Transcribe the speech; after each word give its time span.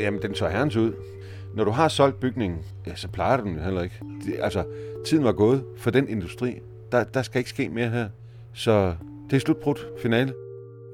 Jamen, 0.00 0.22
den 0.22 0.34
så 0.34 0.48
herrens 0.48 0.76
ud. 0.76 0.92
Når 1.54 1.64
du 1.64 1.70
har 1.70 1.88
solgt 1.88 2.20
bygningen, 2.20 2.58
ja, 2.86 2.94
så 2.94 3.08
plejer 3.08 3.36
du 3.36 3.44
den 3.44 3.58
heller 3.58 3.82
ikke. 3.82 3.94
Det, 4.26 4.34
altså, 4.40 4.64
tiden 5.06 5.24
var 5.24 5.32
gået 5.32 5.64
for 5.76 5.90
den 5.90 6.08
industri. 6.08 6.58
Der, 6.92 7.04
der 7.04 7.22
skal 7.22 7.38
ikke 7.38 7.50
ske 7.50 7.68
mere 7.68 7.88
her. 7.88 8.08
Så 8.52 8.94
det 9.30 9.36
er 9.36 9.40
slutbrudt 9.40 9.86
finale. 10.02 10.32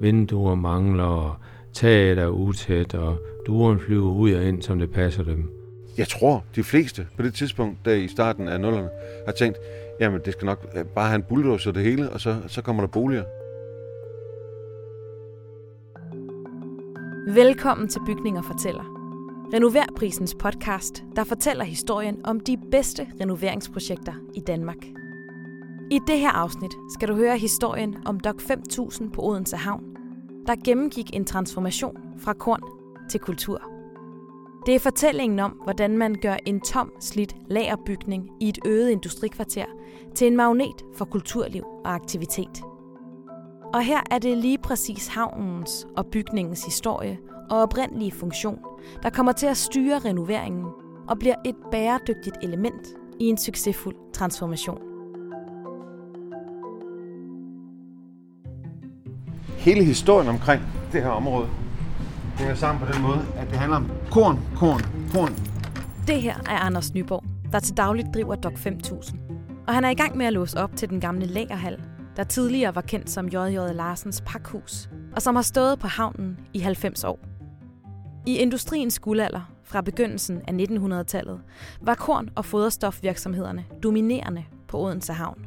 Vinduer 0.01 0.55
mangler, 0.55 1.03
og 1.03 1.35
taget 1.73 2.17
er 2.19 2.27
utæt, 2.27 2.93
og 2.93 3.17
duren 3.47 3.79
flyver 3.79 4.11
ud 4.11 4.33
og 4.33 4.43
ind, 4.43 4.61
som 4.61 4.79
det 4.79 4.91
passer 4.91 5.23
dem. 5.23 5.51
Jeg 5.97 6.07
tror, 6.07 6.43
de 6.55 6.63
fleste 6.63 7.07
på 7.17 7.23
det 7.23 7.33
tidspunkt, 7.33 7.77
der 7.85 7.93
i 7.93 8.07
starten 8.07 8.47
af 8.47 8.59
nullerne, 8.59 8.89
har 9.25 9.33
tænkt, 9.33 9.57
jamen 9.99 10.21
det 10.25 10.33
skal 10.33 10.45
nok 10.45 10.75
bare 10.95 11.07
have 11.07 11.15
en 11.15 11.23
bulldozer 11.23 11.71
det 11.71 11.83
hele, 11.83 12.09
og 12.09 12.21
så, 12.21 12.35
så 12.47 12.61
kommer 12.61 12.83
der 12.83 12.87
boliger. 12.87 13.23
Velkommen 17.33 17.87
til 17.87 18.01
Bygninger 18.05 18.41
Fortæller. 18.41 18.83
Renoverprisens 19.53 20.35
podcast, 20.35 21.03
der 21.15 21.23
fortæller 21.23 21.63
historien 21.63 22.25
om 22.25 22.39
de 22.39 22.57
bedste 22.71 23.07
renoveringsprojekter 23.21 24.13
i 24.35 24.39
Danmark. 24.39 24.77
I 25.91 25.99
det 26.07 26.19
her 26.19 26.31
afsnit 26.31 26.71
skal 26.93 27.07
du 27.07 27.15
høre 27.15 27.37
historien 27.37 27.95
om 28.05 28.19
Dok 28.19 28.41
5000 28.41 29.11
på 29.11 29.21
Odense 29.21 29.57
Havn, 29.57 29.83
der 30.47 30.55
gennemgik 30.65 31.15
en 31.15 31.25
transformation 31.25 31.97
fra 32.17 32.33
korn 32.33 32.61
til 33.09 33.19
kultur. 33.19 33.61
Det 34.65 34.75
er 34.75 34.79
fortællingen 34.79 35.39
om, 35.39 35.51
hvordan 35.63 35.97
man 35.97 36.15
gør 36.21 36.35
en 36.45 36.61
tom, 36.61 36.91
slidt 36.99 37.35
lagerbygning 37.49 38.29
i 38.41 38.49
et 38.49 38.59
øget 38.65 38.89
industrikvarter 38.89 39.65
til 40.15 40.27
en 40.27 40.35
magnet 40.35 40.85
for 40.95 41.05
kulturliv 41.05 41.63
og 41.85 41.93
aktivitet. 41.93 42.63
Og 43.73 43.83
her 43.83 43.99
er 44.11 44.19
det 44.19 44.37
lige 44.37 44.57
præcis 44.57 45.07
havnens 45.07 45.87
og 45.97 46.05
bygningens 46.05 46.65
historie 46.65 47.17
og 47.49 47.61
oprindelige 47.61 48.11
funktion, 48.11 48.59
der 49.03 49.09
kommer 49.09 49.31
til 49.31 49.45
at 49.45 49.57
styre 49.57 49.99
renoveringen 49.99 50.65
og 51.07 51.19
bliver 51.19 51.35
et 51.45 51.55
bæredygtigt 51.71 52.37
element 52.43 52.87
i 53.19 53.25
en 53.25 53.37
succesfuld 53.37 53.95
transformation. 54.13 54.77
Hele 59.57 59.83
historien 59.83 60.29
omkring 60.29 60.61
det 60.91 61.03
her 61.03 61.09
område 61.09 61.49
hænger 62.37 62.55
sammen 62.55 62.87
på 62.87 62.93
den 62.93 63.01
måde, 63.01 63.25
at 63.35 63.49
det 63.49 63.57
handler 63.57 63.77
om 63.77 63.91
korn, 64.11 64.39
korn, 64.55 64.81
korn. 65.13 65.35
Det 66.07 66.21
her 66.21 66.35
er 66.35 66.57
Anders 66.57 66.93
Nyborg, 66.93 67.23
der 67.51 67.59
til 67.59 67.77
dagligt 67.77 68.07
driver 68.13 68.35
Dok 68.35 68.57
5000. 68.57 69.19
Og 69.67 69.73
han 69.73 69.85
er 69.85 69.89
i 69.89 69.93
gang 69.93 70.17
med 70.17 70.25
at 70.25 70.33
låse 70.33 70.57
op 70.57 70.75
til 70.75 70.89
den 70.89 70.99
gamle 70.99 71.25
lagerhal, 71.25 71.81
der 72.15 72.23
tidligere 72.23 72.75
var 72.75 72.81
kendt 72.81 73.09
som 73.09 73.27
J.J. 73.27 73.73
Larsens 73.73 74.23
pakhus, 74.25 74.89
og 75.15 75.21
som 75.21 75.35
har 75.35 75.43
stået 75.43 75.79
på 75.79 75.87
havnen 75.87 76.39
i 76.53 76.59
90 76.59 77.03
år. 77.03 77.19
I 78.25 78.37
industriens 78.37 78.99
guldalder 78.99 79.51
fra 79.63 79.81
begyndelsen 79.81 80.41
af 80.47 80.51
1900-tallet 80.51 81.39
var 81.81 81.95
korn- 81.95 82.29
og 82.35 82.45
foderstofvirksomhederne 82.45 83.65
dominerende 83.83 84.43
på 84.67 84.79
Odense 84.79 85.13
Havn. 85.13 85.45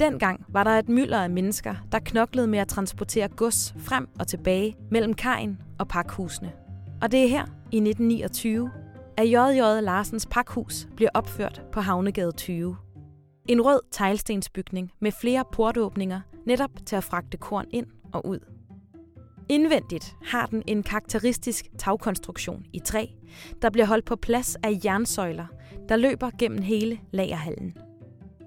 Dengang 0.00 0.44
var 0.48 0.64
der 0.64 0.70
et 0.70 0.88
mylder 0.88 1.18
af 1.22 1.30
mennesker, 1.30 1.74
der 1.92 1.98
knoklede 1.98 2.46
med 2.46 2.58
at 2.58 2.68
transportere 2.68 3.28
gods 3.28 3.74
frem 3.78 4.08
og 4.18 4.26
tilbage 4.26 4.76
mellem 4.90 5.14
kajen 5.14 5.58
og 5.78 5.88
pakhusene. 5.88 6.52
Og 7.02 7.12
det 7.12 7.24
er 7.24 7.28
her, 7.28 7.44
i 7.72 7.76
1929, 7.76 8.70
at 9.16 9.30
J.J. 9.30 9.82
Larsens 9.82 10.26
pakhus 10.26 10.88
bliver 10.96 11.10
opført 11.14 11.62
på 11.72 11.80
Havnegade 11.80 12.32
20. 12.32 12.76
En 13.48 13.60
rød 13.64 13.80
teglstensbygning 13.90 14.92
med 15.00 15.12
flere 15.12 15.44
portåbninger 15.52 16.20
netop 16.46 16.70
til 16.86 16.96
at 16.96 17.04
fragte 17.04 17.36
korn 17.36 17.66
ind 17.70 17.86
og 18.12 18.26
ud. 18.26 18.38
Indvendigt 19.48 20.16
har 20.24 20.46
den 20.46 20.62
en 20.66 20.82
karakteristisk 20.82 21.66
tagkonstruktion 21.78 22.64
i 22.72 22.78
træ, 22.78 23.06
der 23.62 23.70
bliver 23.70 23.86
holdt 23.86 24.04
på 24.04 24.16
plads 24.16 24.56
af 24.62 24.80
jernsøjler, 24.84 25.46
der 25.88 25.96
løber 25.96 26.30
gennem 26.38 26.62
hele 26.62 27.00
lagerhallen. 27.10 27.76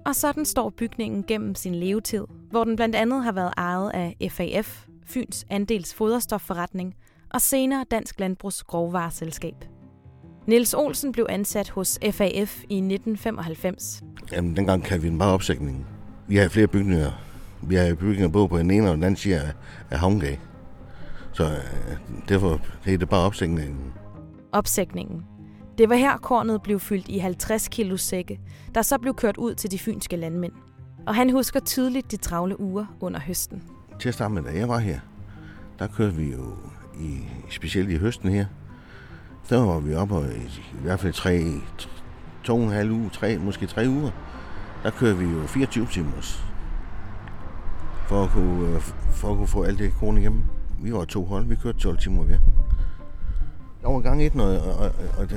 Og 0.06 0.14
sådan 0.14 0.44
står 0.44 0.70
bygningen 0.70 1.24
gennem 1.24 1.54
sin 1.54 1.74
levetid, 1.74 2.24
hvor 2.50 2.64
den 2.64 2.76
blandt 2.76 2.96
andet 2.96 3.24
har 3.24 3.32
været 3.32 3.52
ejet 3.56 3.90
af 3.90 4.16
FAF, 4.30 4.86
Fyns 5.06 5.46
Andels 5.50 5.94
Foderstofforretning, 5.94 6.94
og 7.34 7.40
senere 7.40 7.84
Dansk 7.90 8.20
Landbrugs 8.20 8.62
Grovvareselskab. 8.62 9.73
Niels 10.46 10.74
Olsen 10.74 11.12
blev 11.12 11.26
ansat 11.28 11.68
hos 11.68 11.98
FAF 12.02 12.62
i 12.68 12.76
1995. 12.76 14.02
Jamen, 14.32 14.56
dengang 14.56 14.84
kan 14.84 15.02
vi 15.02 15.10
bare 15.10 15.32
opsætningen. 15.32 15.86
Vi 16.26 16.36
har 16.36 16.48
flere 16.48 16.66
bygninger. 16.66 17.10
Vi 17.62 17.74
har 17.74 17.94
bygninger 17.94 18.28
både 18.28 18.48
på 18.48 18.58
den 18.58 18.70
ene 18.70 18.88
og 18.88 18.94
den 18.94 19.02
anden 19.02 19.16
side 19.16 19.54
af, 19.90 19.98
Havngade. 19.98 20.36
Så 21.32 21.44
øh, 21.44 21.96
derfor 22.28 22.60
er 22.86 22.96
det 22.96 23.08
bare 23.08 23.26
opsætningen. 23.26 23.92
Opsætningen. 24.52 25.22
Det 25.78 25.88
var 25.88 25.96
her 25.96 26.16
kornet 26.16 26.62
blev 26.62 26.80
fyldt 26.80 27.08
i 27.08 27.18
50 27.18 27.68
kilo 27.68 27.96
sække, 27.96 28.40
der 28.74 28.82
så 28.82 28.98
blev 28.98 29.14
kørt 29.14 29.36
ud 29.36 29.54
til 29.54 29.70
de 29.70 29.78
fynske 29.78 30.16
landmænd. 30.16 30.52
Og 31.06 31.14
han 31.14 31.30
husker 31.30 31.60
tydeligt 31.60 32.10
de 32.10 32.16
travle 32.16 32.60
uger 32.60 32.86
under 33.00 33.20
høsten. 33.20 33.62
Til 34.00 34.08
at 34.08 34.14
starte 34.14 34.34
med, 34.34 34.42
da 34.42 34.50
jeg 34.58 34.68
var 34.68 34.78
her, 34.78 35.00
der 35.78 35.86
kørte 35.86 36.14
vi 36.14 36.32
jo 36.32 36.56
i, 37.00 37.18
specielt 37.50 37.90
i 37.90 37.96
høsten 37.96 38.30
her, 38.30 38.46
der 39.50 39.58
var 39.58 39.80
vi 39.80 39.94
oppe 39.94 40.14
i, 40.14 40.60
i 40.78 40.82
hvert 40.82 41.00
fald 41.00 41.12
tre, 41.12 41.44
to 42.44 42.56
og 42.56 42.62
en 42.62 42.70
halv 42.70 42.90
uge, 42.90 43.10
tre, 43.10 43.38
måske 43.38 43.66
tre 43.66 43.84
uger. 43.88 44.10
Der 44.82 44.90
kører 44.90 45.14
vi 45.14 45.24
jo 45.24 45.46
24 45.46 45.86
timer 45.86 46.10
for 48.08 48.24
at 48.24 48.30
kunne, 48.30 48.68
øh, 48.68 48.80
for 49.10 49.30
at 49.30 49.36
kunne 49.36 49.48
få 49.48 49.62
alt 49.62 49.78
det 49.78 49.94
korn 50.00 50.18
igennem. 50.18 50.42
Vi 50.82 50.92
var 50.92 51.04
to 51.04 51.24
hold, 51.24 51.46
vi 51.46 51.56
kørte 51.56 51.78
12 51.78 51.98
timer 51.98 52.24
hver. 52.24 52.38
Der 53.82 53.88
var 53.88 54.00
gang 54.00 54.26
et, 54.26 54.34
og, 54.34 54.58
og, 54.58 54.74
og, 54.74 54.90
og, 55.18 55.28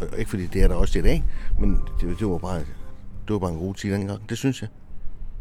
og, 0.00 0.18
ikke 0.18 0.30
fordi 0.30 0.46
det 0.46 0.62
er 0.62 0.68
der 0.68 0.74
også 0.74 0.98
i 0.98 1.02
dag, 1.02 1.24
men 1.60 1.80
det, 2.00 2.18
det, 2.18 2.26
var 2.26 2.38
bare, 2.38 2.58
det 2.58 3.30
var 3.30 3.38
bare 3.38 3.52
en 3.52 3.58
god 3.58 3.74
tid 3.74 3.92
dengang, 3.92 4.28
det 4.28 4.38
synes 4.38 4.62
jeg. 4.62 4.68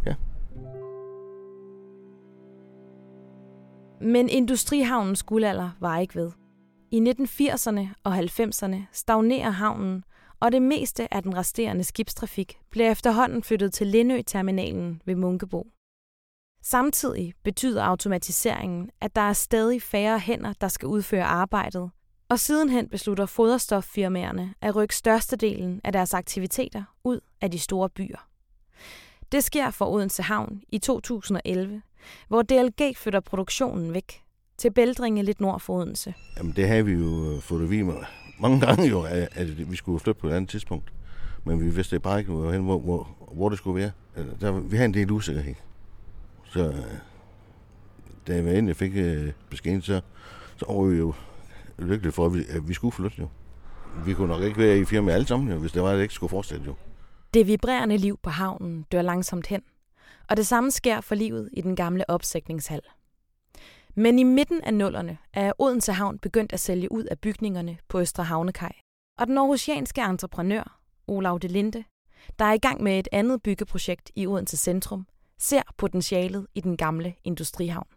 Ja. 0.06 0.14
Men 4.02 4.30
industrihavnens 4.30 5.24
guldalder 5.24 5.70
var 5.80 5.98
ikke 5.98 6.16
ved. 6.16 6.32
I 6.96 7.00
1980'erne 7.00 7.88
og 8.04 8.20
90'erne 8.20 8.76
stagnerer 8.92 9.50
havnen, 9.50 10.04
og 10.40 10.52
det 10.52 10.62
meste 10.62 11.14
af 11.14 11.24
den 11.24 11.38
resterende 11.38 11.84
skibstrafik 11.84 12.60
bliver 12.70 12.92
efterhånden 12.92 13.44
flyttet 13.44 13.74
til 13.74 13.88
Lindø-terminalen 13.88 15.02
ved 15.06 15.16
Munkebo. 15.16 15.68
Samtidig 16.62 17.34
betyder 17.44 17.84
automatiseringen, 17.84 18.90
at 19.02 19.16
der 19.16 19.22
er 19.22 19.34
stadig 19.34 19.82
færre 19.82 20.20
hænder, 20.20 20.54
der 20.54 20.68
skal 20.68 20.88
udføre 20.88 21.24
arbejdet, 21.24 21.90
og 22.30 22.40
sidenhen 22.40 22.90
beslutter 22.90 23.26
foderstoffirmaerne 23.26 24.54
at 24.62 24.76
rykke 24.76 24.96
størstedelen 24.96 25.82
af 25.84 25.92
deres 25.92 26.14
aktiviteter 26.14 26.84
ud 27.04 27.20
af 27.42 27.52
de 27.52 27.60
store 27.60 27.90
byer. 27.90 28.28
Det 29.32 29.44
sker 29.44 29.72
for 29.72 29.86
Odense 29.86 30.24
Havn 30.24 30.62
i 30.70 30.78
2011, 30.78 31.82
hvor 32.28 32.42
DLG 32.42 32.98
flytter 32.98 33.20
produktionen 33.20 33.94
væk 33.94 34.25
til 34.58 34.72
Bældringe 34.72 35.24
lidt 35.24 35.42
nord 35.42 35.60
for 35.60 35.74
Odense. 35.74 36.14
Jamen 36.38 36.54
det 36.56 36.68
har 36.68 36.84
vi 36.84 36.92
jo 36.92 37.40
fået 37.40 37.70
vi 37.70 37.82
med 37.82 37.96
mange 38.40 38.60
gange 38.60 38.88
jo, 38.88 39.02
at, 39.02 39.30
at 39.32 39.72
vi 39.72 39.76
skulle 39.76 40.00
flytte 40.00 40.22
på 40.22 40.28
et 40.28 40.34
andet 40.34 40.50
tidspunkt. 40.50 40.94
Men 41.44 41.66
vi 41.66 41.70
vidste 41.70 42.00
bare 42.00 42.20
ikke, 42.20 42.32
hvor, 42.32 42.58
hvor, 42.58 42.80
hvor, 42.80 43.08
hvor 43.34 43.50
det 43.50 43.58
skulle 43.58 43.82
være. 43.82 43.92
Der, 44.42 44.52
vi 44.52 44.76
havde 44.76 44.86
en 44.86 44.94
del 44.94 45.12
usikkerhed. 45.12 45.56
Så 46.46 46.74
da 48.28 48.36
jeg 48.36 48.58
endelig 48.58 48.76
fik 48.76 48.92
øh, 48.96 49.32
beskeden, 49.50 49.82
så, 49.82 50.02
så 50.58 50.66
var 50.70 50.84
vi 50.84 50.98
jo 50.98 51.14
lykkelige 51.80 52.12
for, 52.12 52.26
at 52.26 52.34
vi, 52.34 52.40
at 52.50 52.68
vi 52.68 52.74
skulle 52.74 52.92
flytte 52.92 53.18
jo. 53.20 53.28
Vi 54.06 54.14
kunne 54.14 54.28
nok 54.28 54.44
ikke 54.44 54.58
være 54.58 54.80
i 54.80 54.86
firma 54.86 55.12
alle 55.12 55.28
sammen, 55.28 55.50
jo, 55.52 55.58
hvis 55.58 55.72
det 55.72 55.82
var, 55.82 55.90
at 55.90 55.96
det 55.96 56.02
ikke 56.02 56.14
skulle 56.14 56.30
fortsætte 56.30 56.66
jo. 56.66 56.76
Det 57.34 57.48
vibrerende 57.48 57.98
liv 57.98 58.20
på 58.24 58.30
havnen 58.30 58.86
dør 58.92 59.02
langsomt 59.02 59.48
hen, 59.48 59.62
og 60.30 60.38
det 60.38 60.48
samme 60.48 60.72
sker 60.72 61.02
for 61.02 61.16
livet 61.16 61.50
i 61.54 61.62
den 61.62 61.76
gamle 61.76 62.10
opsætningshal. 62.10 62.82
Men 63.98 64.20
i 64.20 64.24
midten 64.24 64.62
af 64.62 64.74
nullerne 64.74 65.18
er 65.34 65.52
Odense 65.60 65.94
Havn 65.94 66.20
begyndt 66.20 66.54
at 66.54 66.60
sælge 66.60 66.92
ud 66.92 67.04
af 67.04 67.20
bygningerne 67.20 67.78
på 67.88 68.00
Østre 68.00 68.24
Havnekaj. 68.24 68.72
Og 69.20 69.28
den 69.28 69.38
aarhusianske 69.38 70.02
entreprenør, 70.02 70.80
Olav 71.08 71.40
de 71.42 71.48
Linde, 71.48 71.84
der 72.40 72.46
er 72.46 72.54
i 72.54 72.58
gang 72.58 72.84
med 72.84 73.00
et 73.00 73.08
andet 73.12 73.44
byggeprojekt 73.44 74.12
i 74.16 74.28
Odense 74.28 74.58
Centrum, 74.58 75.08
ser 75.40 75.62
potentialet 75.78 76.48
i 76.56 76.62
den 76.62 76.78
gamle 76.78 77.14
industrihavn. 77.24 77.88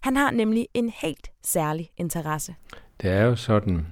Han 0.00 0.16
har 0.16 0.30
nemlig 0.30 0.68
en 0.74 0.88
helt 0.88 1.30
særlig 1.44 1.90
interesse. 1.96 2.54
Det 3.00 3.10
er 3.10 3.22
jo 3.22 3.36
sådan, 3.36 3.86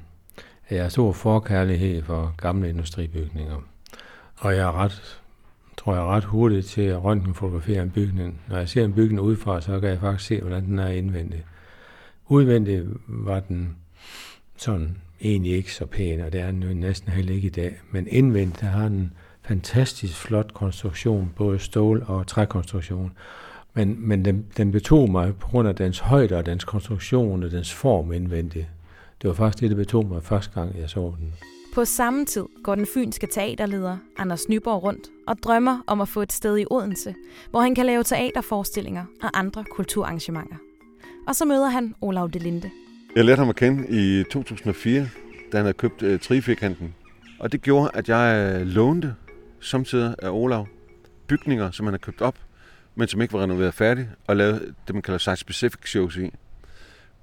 at 0.69 0.77
jeg 0.77 0.85
har 0.85 0.89
stor 0.89 1.13
forkærlighed 1.13 2.03
for 2.03 2.35
gamle 2.37 2.69
industribygninger. 2.69 3.61
Og 4.37 4.57
jeg 4.57 4.63
er 4.63 4.73
ret, 4.73 5.23
tror 5.87 5.95
jeg, 5.95 6.05
ret 6.05 6.25
hurtigt 6.25 6.67
til 6.67 6.83
at 6.83 7.05
røntgenfotografere 7.05 7.83
en 7.83 7.91
bygning. 7.91 8.41
Når 8.49 8.57
jeg 8.57 8.69
ser 8.69 8.85
en 8.85 8.93
bygning 8.93 9.21
udefra, 9.21 9.61
så 9.61 9.81
kan 9.81 9.89
jeg 9.89 9.99
faktisk 9.99 10.29
se, 10.29 10.41
hvordan 10.41 10.65
den 10.65 10.79
er 10.79 10.89
indvendig. 10.89 11.45
Udvendigt 12.29 12.87
var 13.07 13.41
den 13.41 13.77
sådan 14.57 14.97
egentlig 15.21 15.53
ikke 15.53 15.75
så 15.75 15.87
pæn, 15.87 16.21
og 16.21 16.33
det 16.33 16.41
er 16.41 16.51
den 16.51 16.63
jo 16.63 16.75
næsten 16.75 17.13
heller 17.13 17.35
ikke 17.35 17.47
i 17.47 17.51
dag. 17.51 17.81
Men 17.91 18.07
indvendigt 18.11 18.61
der 18.61 18.67
har 18.67 18.89
den 18.89 19.13
fantastisk 19.43 20.17
flot 20.17 20.55
konstruktion, 20.55 21.33
både 21.37 21.59
stål- 21.59 22.05
og 22.07 22.27
trækonstruktion. 22.27 23.13
Men, 23.75 24.09
men 24.09 24.25
den, 24.25 24.47
den 24.57 24.73
betog 24.73 25.11
mig 25.11 25.37
på 25.37 25.49
grund 25.49 25.69
af 25.69 25.77
dens 25.77 25.99
højde 25.99 26.37
og 26.37 26.47
dens 26.47 26.65
konstruktion 26.65 27.43
og 27.43 27.51
dens 27.51 27.75
form 27.75 28.13
indvendigt. 28.13 28.67
det 29.23 29.29
var 29.29 29.35
faktisk 29.35 29.61
det, 29.61 29.71
der 29.71 29.77
betog 29.77 30.07
mig 30.07 30.23
første 30.23 30.61
gang, 30.61 30.79
jeg 30.79 30.91
så 30.91 31.13
den. 31.19 31.56
På 31.77 31.85
samme 31.85 32.25
tid 32.25 32.45
går 32.63 32.75
den 32.75 32.87
fynske 32.95 33.27
teaterleder 33.27 33.99
Anders 34.19 34.49
Nyborg 34.49 34.83
rundt 34.83 35.09
og 35.27 35.39
drømmer 35.39 35.81
om 35.87 36.01
at 36.01 36.09
få 36.09 36.23
et 36.23 36.33
sted 36.33 36.59
i 36.59 36.65
Odense, 36.71 37.15
hvor 37.51 37.61
han 37.61 37.75
kan 37.75 37.87
lave 37.87 38.03
teaterforestillinger 38.03 39.05
og 39.23 39.39
andre 39.39 39.65
kulturarrangementer. 39.65 40.57
Og 41.27 41.37
så 41.37 41.45
møder 41.45 41.69
han 41.69 41.95
Olav 42.01 42.31
Delinde. 42.33 42.71
Jeg 43.17 43.25
lærte 43.25 43.39
ham 43.39 43.49
at 43.49 43.57
kende 43.57 43.87
i 43.89 44.25
2004, 44.25 45.09
da 45.53 45.57
han 45.57 45.65
havde 45.65 45.73
købt 45.73 46.03
øh, 46.03 46.15
uh, 46.15 46.21
Trifikanten. 46.21 46.95
Og 47.39 47.53
det 47.53 47.63
gjorde, 47.63 47.91
at 47.95 48.09
jeg 48.09 48.57
øh, 48.61 48.67
lånte 48.67 49.15
samtidig 49.61 50.15
af 50.19 50.31
Olav 50.31 50.67
bygninger, 51.27 51.71
som 51.71 51.87
han 51.87 51.93
havde 51.93 52.03
købt 52.03 52.21
op, 52.21 52.37
men 52.95 53.09
som 53.09 53.23
ikke 53.23 53.35
var 53.35 53.43
renoveret 53.43 53.75
færdig, 53.75 54.09
og 54.27 54.37
lavede 54.37 54.75
det, 54.87 54.95
man 54.95 55.03
kalder 55.03 55.19
site-specific 55.19 55.89
shows 55.89 56.17
i 56.17 56.31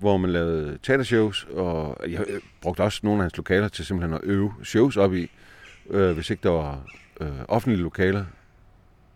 hvor 0.04 0.18
man 0.18 0.30
lavede 0.30 0.78
teatershows, 0.84 1.48
og 1.54 1.98
jeg 2.08 2.26
brugte 2.62 2.82
også 2.82 3.00
nogle 3.04 3.20
af 3.20 3.24
hans 3.24 3.38
lokaler 3.38 3.68
til 3.68 3.86
simpelthen 3.86 4.14
at 4.14 4.22
øve 4.24 4.54
shows 4.64 4.98
op 4.98 5.14
i, 5.14 5.32
øh, 5.90 6.12
hvis 6.12 6.30
ikke 6.30 6.44
der 6.44 6.50
var 6.50 6.84
øh, 7.22 7.32
offentlige 7.48 7.82
lokaler, 7.82 8.26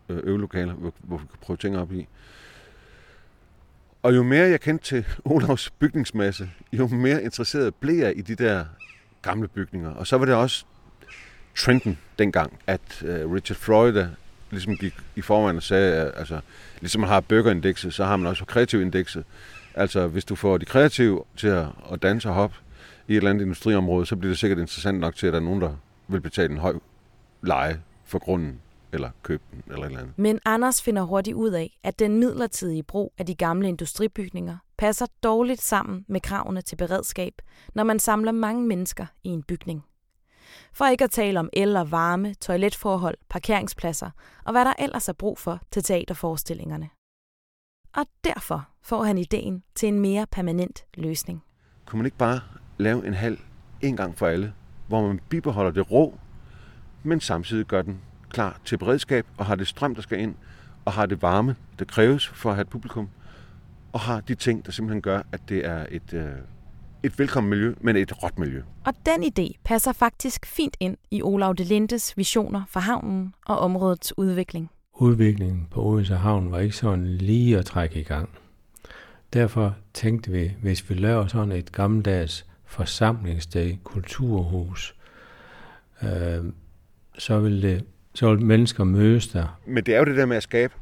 øh, 0.10 0.20
øvelokaler, 0.24 0.74
hvor, 0.74 0.94
hvor 1.00 1.18
vi 1.18 1.26
kunne 1.26 1.40
prøve 1.42 1.58
ting 1.58 1.78
op 1.78 1.92
i. 1.92 2.08
Og 4.04 4.16
jo 4.16 4.24
mere 4.24 4.50
jeg 4.50 4.62
kendte 4.62 4.86
til 4.86 5.06
Olavs 5.32 5.70
bygningsmasse, 5.70 6.50
jo 6.74 6.88
mere 6.88 7.24
interesseret 7.24 7.76
blev 7.76 7.96
jeg 7.96 8.18
i 8.18 8.22
de 8.22 8.36
der 8.36 8.66
gamle 9.22 9.48
bygninger. 9.48 9.94
Og 9.94 10.08
så 10.08 10.18
var 10.18 10.26
det 10.26 10.36
også 10.36 10.66
trenden 11.56 11.98
dengang, 12.20 12.60
at 12.68 13.04
øh, 13.04 13.32
Richard 13.32 13.58
Florida 13.58 14.10
ligesom 14.52 14.78
gik 14.78 14.94
i 15.16 15.22
forvejen 15.22 15.58
og 15.58 15.64
sagde, 15.64 15.96
at 15.96 16.12
altså, 16.16 16.40
ligesom 16.82 17.02
man 17.02 17.10
har 17.10 17.20
burgerindekset, 17.20 17.94
så 17.94 18.06
har 18.06 18.18
man 18.18 18.28
også 18.28 18.46
kreativindekset. 18.46 19.24
Altså, 19.78 20.08
hvis 20.08 20.26
du 20.26 20.36
får 20.36 20.58
de 20.58 20.66
kreative 20.66 21.24
til 21.38 21.48
at, 21.48 21.68
at 21.92 22.02
danse 22.02 22.30
og 22.30 22.36
hoppe 22.36 22.56
i 23.08 23.12
et 23.12 23.18
eller 23.18 23.30
andet 23.30 23.44
industriområde, 23.44 24.06
så 24.06 24.16
bliver 24.16 24.32
det 24.32 24.40
sikkert 24.40 24.60
interessant 24.60 25.00
nok 25.00 25.16
til, 25.16 25.28
at 25.28 25.34
der 25.34 25.40
er 25.40 25.44
nogen, 25.44 25.62
der 25.62 25.74
vil 26.08 26.22
betale 26.22 26.52
en 26.52 26.58
høj 26.58 26.74
leje 27.42 27.82
for 28.06 28.20
grunden, 28.20 28.62
eller 28.94 29.10
købe 29.24 29.44
den, 29.52 29.64
eller 29.68 29.82
et 29.82 29.86
eller 29.86 30.00
andet. 30.00 30.18
Men 30.18 30.40
Anders 30.46 30.82
finder 30.82 31.02
hurtigt 31.02 31.36
ud 31.36 31.52
af, 31.52 31.78
at 31.84 32.00
den 32.00 32.20
midlertidige 32.20 32.84
brug 32.84 33.14
af 33.18 33.26
de 33.26 33.36
gamle 33.36 33.68
industribygninger 33.68 34.58
passer 34.78 35.06
dårligt 35.24 35.62
sammen 35.62 36.06
med 36.08 36.22
kravene 36.22 36.62
til 36.62 36.76
beredskab, 36.76 37.34
når 37.74 37.84
man 37.84 38.00
samler 38.00 38.32
mange 38.32 38.68
mennesker 38.68 39.06
i 39.24 39.30
en 39.30 39.44
bygning. 39.44 39.84
For 40.74 40.86
ikke 40.86 41.04
at 41.04 41.12
tale 41.12 41.40
om 41.40 41.50
el 41.54 41.76
og 41.76 41.92
varme, 41.92 42.34
toiletforhold, 42.34 43.18
parkeringspladser 43.30 44.10
og 44.46 44.52
hvad 44.52 44.66
der 44.66 44.74
ellers 44.80 45.10
er 45.10 45.14
brug 45.14 45.40
for 45.40 45.60
til 45.72 45.84
teaterforestillingerne. 45.84 46.90
Og 47.98 48.06
derfor 48.24 48.68
får 48.82 49.04
han 49.04 49.18
ideen 49.18 49.64
til 49.76 49.88
en 49.88 50.00
mere 50.00 50.26
permanent 50.32 50.86
løsning. 50.94 51.44
Kunne 51.86 51.98
man 51.98 52.06
ikke 52.06 52.18
bare 52.18 52.40
lave 52.78 53.08
en 53.08 53.14
hal 53.14 53.40
en 53.82 53.98
gang 53.98 54.18
for 54.18 54.28
alle, 54.28 54.54
hvor 54.88 55.08
man 55.08 55.20
bibeholder 55.30 55.72
det 55.72 55.92
rå, 55.92 56.20
men 57.04 57.20
samtidig 57.20 57.66
gør 57.66 57.82
den 57.82 58.02
klar 58.30 58.60
til 58.66 58.78
beredskab 58.78 59.26
og 59.38 59.46
har 59.46 59.56
det 59.56 59.68
strøm, 59.68 59.96
der 59.96 60.02
skal 60.02 60.20
ind, 60.20 60.36
og 60.86 60.94
har 60.94 61.06
det 61.06 61.22
varme, 61.22 61.56
der 61.80 61.86
kræves 61.86 62.28
for 62.28 62.50
at 62.50 62.56
have 62.56 62.62
et 62.62 62.70
publikum, 62.70 63.10
og 63.94 64.00
har 64.00 64.20
de 64.20 64.36
ting, 64.36 64.66
der 64.66 64.72
simpelthen 64.72 65.02
gør, 65.02 65.22
at 65.32 65.50
det 65.50 65.66
er 65.66 65.86
et, 65.92 66.14
øh, 66.14 66.32
et 67.04 67.20
velkommen 67.20 67.50
miljø, 67.50 67.76
men 67.82 67.96
et 67.96 68.24
råt 68.24 68.40
miljø. 68.40 68.64
Og 68.86 68.94
den 69.06 69.24
idé 69.24 69.54
passer 69.64 69.92
faktisk 69.92 70.46
fint 70.46 70.78
ind 70.80 70.98
i 71.12 71.22
Olav 71.22 71.54
de 71.54 71.64
Lindes 71.64 72.18
visioner 72.18 72.64
for 72.70 72.80
havnen 72.80 73.34
og 73.46 73.60
områdets 73.60 74.18
udvikling. 74.18 74.70
Udviklingen 75.00 75.68
på 75.72 75.84
Odense 75.84 76.16
Havn 76.16 76.52
var 76.52 76.60
ikke 76.60 76.76
sådan 76.76 77.06
lige 77.06 77.58
at 77.58 77.66
trække 77.66 78.00
i 78.00 78.04
gang. 78.04 78.30
Derfor 79.34 79.76
tænkte 79.94 80.32
vi, 80.32 80.52
hvis 80.62 80.90
vi 80.90 80.96
laver 80.96 81.28
sådan 81.28 81.52
et 81.52 81.72
gammeldags 81.72 82.46
forsamlingssted, 82.66 83.78
kulturhus, 83.84 84.96
øh, 86.04 86.46
så 87.18 87.40
vil 87.40 87.62
det 87.62 87.84
så 88.14 88.36
vil 88.36 88.46
mennesker 88.46 88.84
mødes 88.84 89.28
der. 89.28 89.60
Men 89.66 89.84
det 89.84 89.96
er 89.96 90.00
jo 90.00 90.06
det 90.06 90.18
der 90.18 90.26
med 90.26 90.38
at 90.38 90.44
skabe 90.44 90.74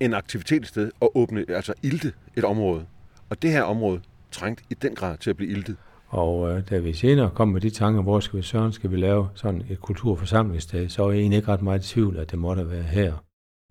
en 0.00 0.14
aktivitetssted 0.14 0.90
og 1.00 1.16
åbne, 1.16 1.44
altså 1.48 1.74
ilte 1.82 2.12
et 2.36 2.44
område. 2.44 2.86
Og 3.30 3.42
det 3.42 3.50
her 3.50 3.62
område 3.62 4.00
trængt 4.30 4.62
i 4.70 4.74
den 4.74 4.94
grad 4.94 5.18
til 5.18 5.30
at 5.30 5.36
blive 5.36 5.50
iltet. 5.50 5.76
Og 6.12 6.50
øh, 6.50 6.68
da 6.70 6.78
vi 6.78 6.92
senere 6.92 7.30
kom 7.34 7.48
med 7.48 7.60
de 7.60 7.70
tanker, 7.70 8.02
hvor 8.02 8.20
skal 8.20 8.36
vi 8.36 8.42
søren 8.42 8.72
skal 8.72 8.90
vi 8.90 8.96
lave 8.96 9.28
sådan 9.34 9.62
et 9.70 9.80
kulturforsamlingssted, 9.80 10.88
så 10.88 11.02
var 11.02 11.10
jeg 11.10 11.20
egentlig 11.20 11.36
ikke 11.36 11.52
ret 11.52 11.62
meget 11.62 11.84
i 11.84 11.88
tvivl, 11.88 12.16
at 12.16 12.30
det 12.30 12.38
måtte 12.38 12.70
være 12.70 12.82
her. 12.82 13.14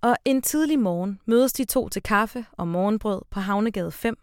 Og 0.02 0.16
en 0.26 0.42
tidlig 0.42 0.80
morgen 0.80 1.20
mødes 1.26 1.54
de 1.54 1.66
to 1.66 1.90
til 1.90 2.04
kaffe 2.04 2.46
og 2.52 2.68
morgenbrød 2.68 3.22
på 3.30 3.40
Havnegade 3.40 3.92
5. 3.92 4.18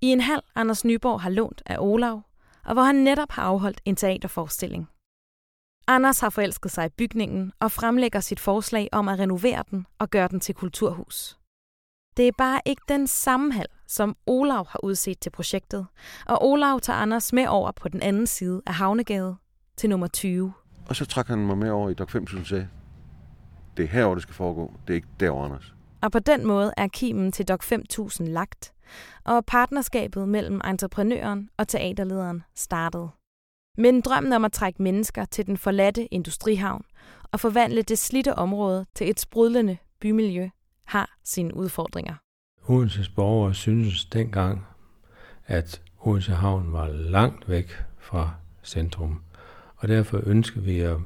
I 0.00 0.06
en 0.06 0.20
hal, 0.20 0.40
Anders 0.54 0.84
Nyborg 0.84 1.20
har 1.20 1.30
lånt 1.30 1.62
af 1.66 1.76
Olav, 1.78 2.22
og 2.64 2.72
hvor 2.72 2.82
han 2.82 2.94
netop 2.94 3.30
har 3.30 3.42
afholdt 3.42 3.80
en 3.84 3.96
teaterforestilling. 3.96 4.88
Anders 5.86 6.20
har 6.20 6.30
forelsket 6.30 6.70
sig 6.70 6.86
i 6.86 6.94
bygningen 6.96 7.52
og 7.60 7.72
fremlægger 7.72 8.20
sit 8.20 8.40
forslag 8.40 8.88
om 8.92 9.08
at 9.08 9.18
renovere 9.18 9.64
den 9.70 9.86
og 9.98 10.10
gøre 10.10 10.28
den 10.28 10.40
til 10.40 10.54
kulturhus. 10.54 11.39
Det 12.16 12.28
er 12.28 12.32
bare 12.38 12.60
ikke 12.66 12.82
den 12.88 13.06
samme 13.06 13.52
hal, 13.52 13.66
som 13.86 14.16
Olav 14.26 14.66
har 14.68 14.84
udset 14.84 15.20
til 15.20 15.30
projektet, 15.30 15.86
og 16.26 16.44
Olav 16.44 16.80
tager 16.80 16.96
Anders 16.96 17.32
med 17.32 17.46
over 17.46 17.72
på 17.72 17.88
den 17.88 18.02
anden 18.02 18.26
side 18.26 18.62
af 18.66 18.74
Havnegade 18.74 19.36
til 19.76 19.90
nummer 19.90 20.06
20. 20.06 20.52
Og 20.88 20.96
så 20.96 21.06
trak 21.06 21.28
han 21.28 21.38
mig 21.38 21.58
med 21.58 21.70
over 21.70 21.90
i 21.90 21.94
Dok 21.94 22.10
5000 22.10 22.44
sagde, 22.46 22.68
det 23.76 23.84
er 23.84 23.88
herovre, 23.88 24.14
det 24.14 24.22
skal 24.22 24.34
foregå. 24.34 24.72
Det 24.86 24.92
er 24.92 24.94
ikke 24.94 25.08
derovre, 25.20 25.44
Anders. 25.44 25.74
Og 26.02 26.12
på 26.12 26.18
den 26.18 26.46
måde 26.46 26.72
er 26.76 26.88
kimen 26.88 27.32
til 27.32 27.48
Dok 27.48 27.62
5000 27.62 28.28
lagt, 28.28 28.72
og 29.24 29.46
partnerskabet 29.46 30.28
mellem 30.28 30.60
entreprenøren 30.64 31.48
og 31.56 31.68
teaterlederen 31.68 32.42
startet. 32.54 33.10
Men 33.78 34.00
drømmen 34.00 34.32
om 34.32 34.44
at 34.44 34.52
trække 34.52 34.82
mennesker 34.82 35.24
til 35.24 35.46
den 35.46 35.56
forladte 35.56 36.06
industrihavn 36.14 36.84
og 37.32 37.40
forvandle 37.40 37.82
det 37.82 37.98
slitte 37.98 38.34
område 38.34 38.86
til 38.94 39.10
et 39.10 39.20
sprudlende 39.20 39.76
bymiljø 40.00 40.48
har 40.90 41.18
sine 41.24 41.56
udfordringer. 41.56 42.14
Odenses 42.68 43.08
borgere 43.08 43.54
synes 43.54 44.04
dengang, 44.04 44.66
at 45.46 45.82
Odense 46.00 46.32
Havn 46.32 46.72
var 46.72 46.88
langt 46.88 47.48
væk 47.48 47.70
fra 47.98 48.34
centrum, 48.64 49.20
og 49.76 49.88
derfor 49.88 50.20
ønsker 50.26 50.60
vi 50.60 50.80
at 50.80 50.96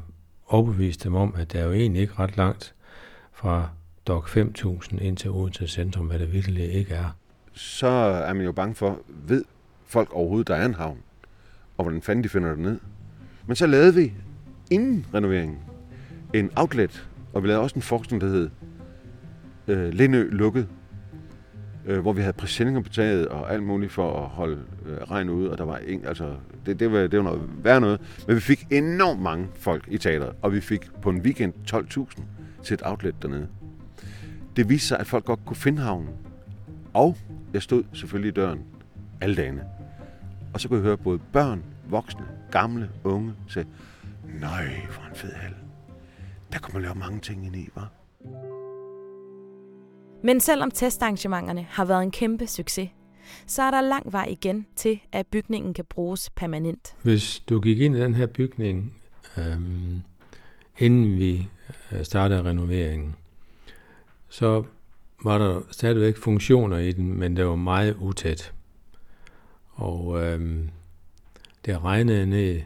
overbevise 0.46 1.00
dem 1.00 1.14
om, 1.14 1.34
at 1.36 1.52
der 1.52 1.60
er 1.60 1.64
jo 1.64 1.72
egentlig 1.72 2.02
ikke 2.02 2.14
ret 2.18 2.36
langt 2.36 2.74
fra 3.32 3.68
DOC 4.06 4.28
5000 4.28 5.00
ind 5.00 5.16
til 5.16 5.30
Odense 5.30 5.68
Centrum, 5.68 6.06
hvad 6.06 6.18
det 6.18 6.32
virkelig 6.32 6.72
ikke 6.72 6.94
er. 6.94 7.16
Så 7.52 7.86
er 7.86 8.32
man 8.32 8.44
jo 8.44 8.52
bange 8.52 8.74
for, 8.74 9.00
ved 9.08 9.44
folk 9.86 10.12
overhovedet, 10.12 10.48
der 10.48 10.54
er 10.54 10.66
en 10.66 10.74
havn, 10.74 10.98
og 11.76 11.84
hvordan 11.84 12.02
fanden 12.02 12.24
de 12.24 12.28
finder 12.28 12.48
det 12.48 12.58
ned. 12.58 12.80
Men 13.46 13.56
så 13.56 13.66
lavede 13.66 13.94
vi 13.94 14.12
inden 14.70 15.06
renoveringen 15.14 15.58
en 16.34 16.50
outlet, 16.56 17.08
og 17.32 17.42
vi 17.42 17.48
lavede 17.48 17.62
også 17.62 17.76
en 17.76 17.82
forskning, 17.82 18.20
der 18.20 18.28
hed 18.28 18.50
øh, 19.68 19.88
Lindø 19.88 20.28
lukket, 20.30 20.68
øh, 21.86 22.00
hvor 22.00 22.12
vi 22.12 22.20
havde 22.20 22.32
præsendinger 22.32 22.80
på 22.80 22.88
taget 22.88 23.28
og 23.28 23.52
alt 23.52 23.62
muligt 23.62 23.92
for 23.92 24.22
at 24.22 24.28
holde 24.28 24.58
øh, 24.86 24.96
regn 24.96 25.28
ude, 25.28 25.50
og 25.50 25.58
der 25.58 25.64
var 25.64 25.78
ingen, 25.78 26.08
altså, 26.08 26.34
det, 26.66 26.80
det, 26.80 26.92
var, 26.92 26.98
det 26.98 27.16
var 27.16 27.22
noget 27.22 27.42
værd 27.62 27.80
noget. 27.80 28.00
Men 28.26 28.36
vi 28.36 28.40
fik 28.40 28.66
enormt 28.70 29.20
mange 29.22 29.48
folk 29.54 29.84
i 29.88 29.98
teateret, 29.98 30.32
og 30.42 30.52
vi 30.52 30.60
fik 30.60 30.90
på 31.02 31.10
en 31.10 31.20
weekend 31.20 31.52
12.000 31.74 32.22
til 32.62 32.74
et 32.74 32.82
outlet 32.84 33.22
dernede. 33.22 33.48
Det 34.56 34.68
viste 34.68 34.88
sig, 34.88 34.98
at 34.98 35.06
folk 35.06 35.24
godt 35.24 35.40
kunne 35.46 35.56
finde 35.56 35.82
havnen. 35.82 36.08
Og 36.92 37.16
jeg 37.52 37.62
stod 37.62 37.82
selvfølgelig 37.92 38.28
i 38.28 38.34
døren 38.34 38.60
alle 39.20 39.36
dagene. 39.36 39.64
Og 40.54 40.60
så 40.60 40.68
kunne 40.68 40.76
jeg 40.76 40.84
høre 40.84 40.96
både 40.96 41.18
børn, 41.32 41.62
voksne, 41.88 42.24
gamle, 42.50 42.90
unge 43.04 43.32
sige, 43.48 43.66
nej, 44.40 44.64
hvor 44.64 45.08
en 45.10 45.16
fed 45.16 45.32
hal. 45.32 45.54
Der 46.52 46.58
kunne 46.58 46.72
man 46.72 46.82
lave 46.82 46.94
mange 46.94 47.20
ting 47.20 47.46
ind 47.46 47.56
i, 47.56 47.68
var. 47.74 47.92
Men 50.24 50.40
selvom 50.40 50.70
testarrangementerne 50.70 51.66
har 51.70 51.84
været 51.84 52.02
en 52.02 52.10
kæmpe 52.10 52.46
succes, 52.46 52.90
så 53.46 53.62
er 53.62 53.70
der 53.70 53.80
lang 53.80 54.12
vej 54.12 54.26
igen 54.30 54.66
til, 54.76 55.00
at 55.12 55.26
bygningen 55.26 55.74
kan 55.74 55.84
bruges 55.84 56.30
permanent. 56.30 56.94
Hvis 57.02 57.42
du 57.48 57.60
gik 57.60 57.80
ind 57.80 57.96
i 57.96 58.00
den 58.00 58.14
her 58.14 58.26
bygning, 58.26 58.94
øhm, 59.38 60.02
inden 60.78 61.18
vi 61.18 61.48
øh, 61.92 62.04
startede 62.04 62.42
renoveringen, 62.42 63.14
så 64.28 64.64
var 65.24 65.38
der 65.38 65.60
stadigvæk 65.70 66.16
funktioner 66.16 66.78
i 66.78 66.92
den, 66.92 67.18
men 67.18 67.36
det 67.36 67.46
var 67.46 67.56
meget 67.56 67.96
utæt. 68.00 68.52
Og 69.70 70.24
øhm, 70.24 70.70
det 71.64 71.84
regnede 71.84 72.26
ned, 72.26 72.60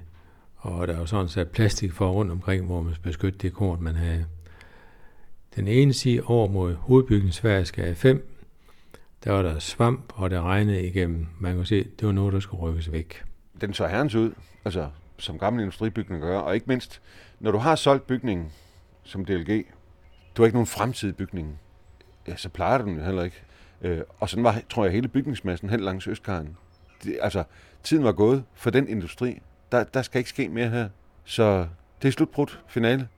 og 0.57 0.89
der 0.89 0.99
var 0.99 1.05
sådan 1.05 1.29
sat 1.29 1.49
plastik 1.49 1.93
for 1.93 2.11
rundt 2.11 2.33
omkring, 2.33 2.67
hvor 2.67 2.83
man 2.83 2.95
beskyttede 3.03 3.43
det 3.43 3.53
kort, 3.53 3.81
man 3.81 3.95
havde. 3.95 4.27
Den 5.59 5.69
ene 5.69 5.93
side 5.93 6.23
over 6.27 6.49
mod 6.49 6.75
hovedbygningsværket 6.75 7.97
5, 7.97 8.29
der 9.25 9.33
var 9.33 9.43
der 9.43 9.59
svamp, 9.59 10.13
og 10.15 10.31
det 10.31 10.41
regnede 10.41 10.87
igennem. 10.87 11.27
Man 11.41 11.57
kan 11.57 11.65
se, 11.65 11.85
det 11.85 12.07
var 12.07 12.13
noget, 12.13 12.33
der 12.33 12.41
skulle 12.41 12.63
rykkes 12.63 12.93
væk. 12.93 13.25
Den 13.61 13.75
så 13.75 13.87
herrens 13.87 14.15
ud, 14.15 14.33
altså 14.65 14.91
som 15.19 15.39
gamle 15.39 15.63
industribygninger 15.63 16.27
gør, 16.27 16.39
og 16.39 16.55
ikke 16.55 16.67
mindst, 16.69 17.01
når 17.41 17.51
du 17.51 17.59
har 17.59 17.77
solgt 17.77 18.07
bygningen 18.07 18.53
som 19.05 19.25
DLG, 19.25 19.67
du 20.37 20.43
har 20.43 20.45
ikke 20.45 20.57
nogen 20.57 20.67
fremtidig 20.67 21.17
bygning, 21.17 21.61
ja, 22.29 22.37
så 22.37 22.49
plejer 22.49 22.79
du 22.79 22.85
den 22.85 22.97
jo 22.97 23.05
heller 23.05 23.23
ikke. 23.23 23.43
Øh, 23.83 24.01
og 24.19 24.29
sådan 24.29 24.45
var, 24.45 24.61
tror 24.71 24.85
jeg, 24.85 24.93
hele 24.93 25.09
bygningsmassen 25.09 25.71
helt 25.71 25.83
langs 25.83 26.07
Østkaren. 26.07 26.57
Det, 27.05 27.19
altså, 27.23 27.45
tiden 27.83 28.05
var 28.05 28.13
gået 28.13 28.45
for 28.55 28.71
den 28.71 28.89
industri. 28.89 29.39
Der, 29.73 29.85
der 29.85 30.03
skal 30.03 30.19
ikke 30.19 30.31
ske 30.31 30.49
mere 30.49 30.69
her. 30.69 30.89
Så 31.25 31.67
det 32.03 32.09
er 32.09 32.13
slutbrudt 32.13 32.61
finale. 32.69 33.09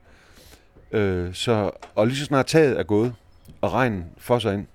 Øh, 0.91 1.33
så, 1.33 1.71
og 1.95 2.07
lige 2.07 2.17
så 2.17 2.25
snart 2.25 2.45
taget 2.45 2.79
er 2.79 2.83
gået, 2.83 3.13
og 3.61 3.73
regnen 3.73 4.05
får 4.17 4.39
sig 4.39 4.53
ind, 4.53 4.67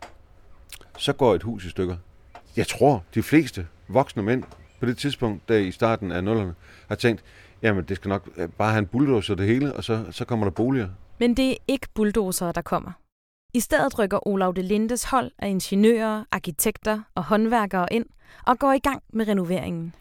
så 0.98 1.12
går 1.12 1.34
et 1.34 1.42
hus 1.42 1.64
i 1.64 1.70
stykker. 1.70 1.96
Jeg 2.56 2.66
tror, 2.66 3.04
de 3.14 3.22
fleste 3.22 3.66
voksne 3.88 4.22
mænd 4.22 4.44
på 4.80 4.86
det 4.86 4.98
tidspunkt, 4.98 5.48
der 5.48 5.56
i 5.56 5.70
starten 5.70 6.12
af 6.12 6.24
nullerne, 6.24 6.54
har 6.88 6.94
tænkt, 6.94 7.24
jamen 7.62 7.84
det 7.84 7.96
skal 7.96 8.08
nok 8.08 8.28
øh, 8.36 8.48
bare 8.48 8.70
have 8.70 8.78
en 8.78 8.86
bulldozer 8.86 9.34
det 9.34 9.46
hele, 9.46 9.72
og 9.72 9.84
så, 9.84 10.04
så 10.10 10.24
kommer 10.24 10.46
der 10.46 10.50
boliger. 10.50 10.88
Men 11.18 11.36
det 11.36 11.50
er 11.50 11.56
ikke 11.68 11.86
bulldozere, 11.94 12.52
der 12.52 12.62
kommer. 12.62 12.92
I 13.54 13.60
stedet 13.60 13.98
rykker 13.98 14.28
Olav 14.28 14.52
de 14.56 14.62
Lindes 14.62 15.04
hold 15.04 15.30
af 15.38 15.48
ingeniører, 15.48 16.24
arkitekter 16.30 17.00
og 17.14 17.24
håndværkere 17.24 17.92
ind 17.92 18.06
og 18.46 18.58
går 18.58 18.72
i 18.72 18.78
gang 18.78 19.02
med 19.12 19.28
renoveringen. 19.28 19.94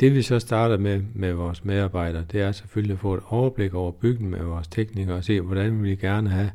Det 0.00 0.14
vi 0.14 0.22
så 0.22 0.38
starter 0.38 0.78
med 0.78 1.02
med 1.14 1.32
vores 1.32 1.64
medarbejdere, 1.64 2.24
det 2.32 2.40
er 2.40 2.52
selvfølgelig 2.52 2.94
at 2.94 3.00
få 3.00 3.14
et 3.14 3.22
overblik 3.28 3.74
over 3.74 3.92
bygningen 3.92 4.30
med 4.30 4.44
vores 4.46 4.68
teknikere 4.68 5.16
og 5.16 5.24
se, 5.24 5.40
hvordan 5.40 5.82
vi 5.82 5.96
gerne 5.96 6.30
have 6.30 6.50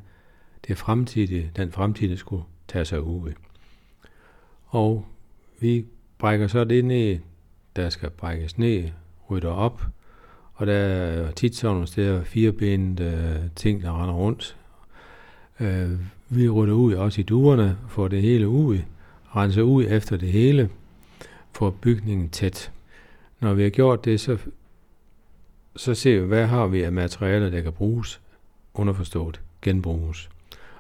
det 0.67 0.77
fremtidige, 0.77 1.51
den 1.55 1.71
fremtidige 1.71 2.17
skulle 2.17 2.43
tage 2.67 2.85
sig 2.85 3.01
ud. 3.01 3.31
Og 4.65 5.05
vi 5.59 5.85
brækker 6.17 6.47
så 6.47 6.63
det 6.63 6.85
ned, 6.85 7.19
der 7.75 7.89
skal 7.89 8.09
brækkes 8.09 8.57
ned, 8.57 8.89
rydder 9.29 9.49
op, 9.49 9.81
og 10.53 10.67
der 10.67 10.73
er 10.73 11.31
tit 11.31 11.55
sådan 11.55 11.73
nogle 11.73 11.87
steder 11.87 12.23
firebenede 12.23 13.39
øh, 13.43 13.49
ting, 13.55 13.81
der 13.81 14.01
render 14.01 14.15
rundt. 14.15 14.57
Øh, 15.59 15.91
vi 16.29 16.49
rydder 16.49 16.73
ud 16.73 16.93
også 16.93 17.21
i 17.21 17.23
duerne, 17.23 17.77
får 17.89 18.07
det 18.07 18.21
hele 18.21 18.47
ud, 18.47 18.79
renser 19.35 19.61
ud 19.61 19.85
efter 19.89 20.17
det 20.17 20.31
hele, 20.31 20.69
får 21.51 21.69
bygningen 21.69 22.29
tæt. 22.29 22.71
Når 23.43 23.53
vi 23.53 23.63
har 23.63 23.69
gjort 23.69 24.05
det, 24.05 24.19
så, 24.19 24.37
så 25.75 25.93
ser 25.93 26.19
vi, 26.19 26.27
hvad 26.27 26.47
har 26.47 26.67
vi 26.67 26.83
af 26.83 26.91
materialer, 26.91 27.49
der 27.49 27.61
kan 27.61 27.73
bruges, 27.73 28.21
underforstået, 28.73 29.41
genbruges. 29.61 30.29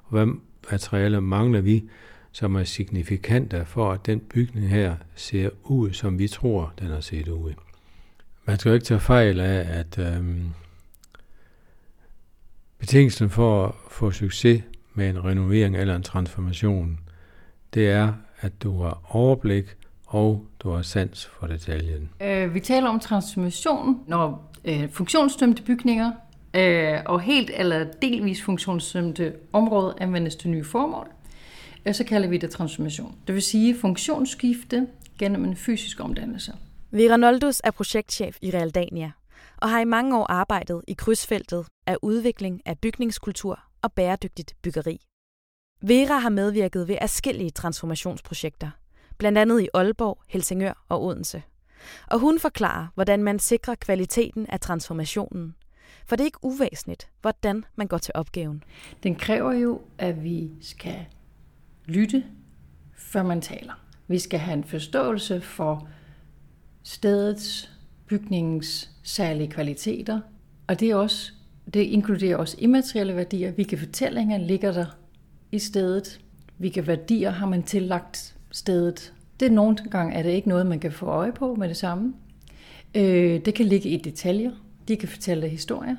Og 0.03 0.09
hvad 0.09 0.27
materialer 0.71 1.19
mangler 1.19 1.61
vi, 1.61 1.83
som 2.31 2.55
er 2.55 2.63
signifikante 2.63 3.65
for, 3.65 3.91
at 3.91 4.05
den 4.05 4.19
bygning 4.19 4.69
her 4.69 4.95
ser 5.15 5.49
ud, 5.63 5.91
som 5.91 6.19
vi 6.19 6.27
tror, 6.27 6.73
den 6.79 6.87
har 6.87 6.99
set 6.99 7.27
ud. 7.27 7.53
Man 8.45 8.59
skal 8.59 8.69
jo 8.69 8.73
ikke 8.73 8.85
tage 8.85 8.99
fejl 8.99 9.39
af, 9.39 9.79
at 9.79 9.99
øhm, 9.99 10.49
betingelsen 12.79 13.29
for 13.29 13.65
at 13.65 13.73
få 13.89 14.11
succes 14.11 14.63
med 14.93 15.09
en 15.09 15.25
renovering 15.25 15.77
eller 15.77 15.95
en 15.95 16.03
transformation, 16.03 16.99
det 17.73 17.89
er, 17.89 18.13
at 18.39 18.63
du 18.63 18.81
har 18.81 19.01
overblik 19.09 19.65
og 20.13 20.45
du 20.59 20.69
har 20.69 20.81
sans 20.81 21.25
for 21.39 21.47
detaljen. 21.47 22.09
Øh, 22.21 22.53
vi 22.53 22.59
taler 22.59 22.89
om 22.89 22.99
transformation, 22.99 23.99
når 24.07 24.51
øh, 24.65 24.89
funktionsdømte 24.89 25.63
bygninger 25.63 26.11
øh, 26.53 26.99
og 27.05 27.21
helt 27.21 27.51
eller 27.53 27.85
delvis 28.01 28.41
funktionsdømte 28.41 29.33
områder 29.53 29.93
anvendes 29.97 30.35
til 30.35 30.49
nye 30.49 30.63
formål. 30.63 31.07
Øh, 31.85 31.93
så 31.93 32.03
kalder 32.03 32.29
vi 32.29 32.37
det 32.37 32.51
transformation. 32.51 33.15
Det 33.27 33.35
vil 33.35 33.41
sige 33.41 33.79
funktionsskifte 33.79 34.87
gennem 35.19 35.45
en 35.45 35.55
fysisk 35.55 35.99
omdannelse. 35.99 36.53
Vera 36.91 37.17
Noldus 37.17 37.61
er 37.63 37.71
projektchef 37.71 38.37
i 38.41 38.51
Realdania 38.51 39.11
og 39.57 39.69
har 39.69 39.79
i 39.79 39.85
mange 39.85 40.17
år 40.17 40.31
arbejdet 40.31 40.81
i 40.87 40.93
krydsfeltet 40.93 41.65
af 41.87 41.97
udvikling 42.01 42.61
af 42.65 42.79
bygningskultur 42.79 43.59
og 43.81 43.93
bæredygtigt 43.93 44.55
byggeri. 44.63 44.99
Vera 45.81 46.17
har 46.17 46.29
medvirket 46.29 46.87
ved 46.87 46.97
forskellige 47.01 47.49
transformationsprojekter, 47.49 48.69
blandt 49.23 49.37
andet 49.37 49.61
i 49.61 49.67
Aalborg, 49.73 50.19
Helsingør 50.27 50.85
og 50.89 51.03
Odense. 51.03 51.43
Og 52.07 52.19
hun 52.19 52.39
forklarer, 52.39 52.87
hvordan 52.95 53.23
man 53.23 53.39
sikrer 53.39 53.75
kvaliteten 53.75 54.45
af 54.49 54.59
transformationen. 54.59 55.55
For 56.05 56.15
det 56.15 56.23
er 56.23 56.25
ikke 56.25 56.43
uvæsentligt, 56.45 57.09
hvordan 57.21 57.65
man 57.75 57.87
går 57.87 57.97
til 57.97 58.11
opgaven. 58.15 58.63
Den 59.03 59.15
kræver 59.15 59.53
jo, 59.53 59.81
at 59.97 60.23
vi 60.23 60.51
skal 60.61 61.05
lytte, 61.85 62.23
før 62.97 63.23
man 63.23 63.41
taler. 63.41 63.73
Vi 64.07 64.19
skal 64.19 64.39
have 64.39 64.57
en 64.57 64.63
forståelse 64.63 65.41
for 65.41 65.87
stedets, 66.83 67.71
bygningens 68.07 68.89
særlige 69.03 69.51
kvaliteter, 69.51 70.21
og 70.67 70.79
det, 70.79 70.89
er 70.89 70.95
også, 70.95 71.31
det 71.73 71.79
inkluderer 71.79 72.37
også 72.37 72.57
immaterielle 72.59 73.15
værdier. 73.15 73.51
Hvilke 73.51 73.77
fortællinger 73.77 74.37
ligger 74.37 74.71
der 74.71 74.85
i 75.51 75.59
stedet? 75.59 76.19
Hvilke 76.57 76.87
værdier 76.87 77.29
har 77.29 77.47
man 77.47 77.63
tillagt 77.63 78.35
stedet? 78.53 79.13
Det 79.39 79.45
er 79.45 79.51
nogle 79.51 79.77
gange 79.91 80.13
er 80.13 80.23
det 80.23 80.29
ikke 80.29 80.47
noget, 80.47 80.67
man 80.67 80.79
kan 80.79 80.91
få 80.91 81.05
øje 81.05 81.31
på 81.31 81.55
med 81.55 81.69
det 81.69 81.77
samme. 81.77 82.13
Øh, 82.95 83.45
det 83.45 83.53
kan 83.53 83.65
ligge 83.65 83.89
i 83.89 83.97
detaljer. 83.97 84.51
De 84.87 84.95
kan 84.95 85.09
fortælle 85.09 85.47
historier. 85.47 85.95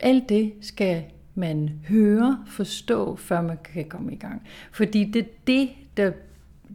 Alt 0.00 0.28
det 0.28 0.52
skal 0.60 1.04
man 1.34 1.70
høre, 1.88 2.44
forstå, 2.46 3.16
før 3.16 3.40
man 3.40 3.58
kan 3.64 3.88
komme 3.88 4.12
i 4.12 4.16
gang. 4.16 4.42
Fordi 4.72 5.04
det 5.04 5.22
er 5.22 5.28
det, 5.46 5.70
der 5.96 6.12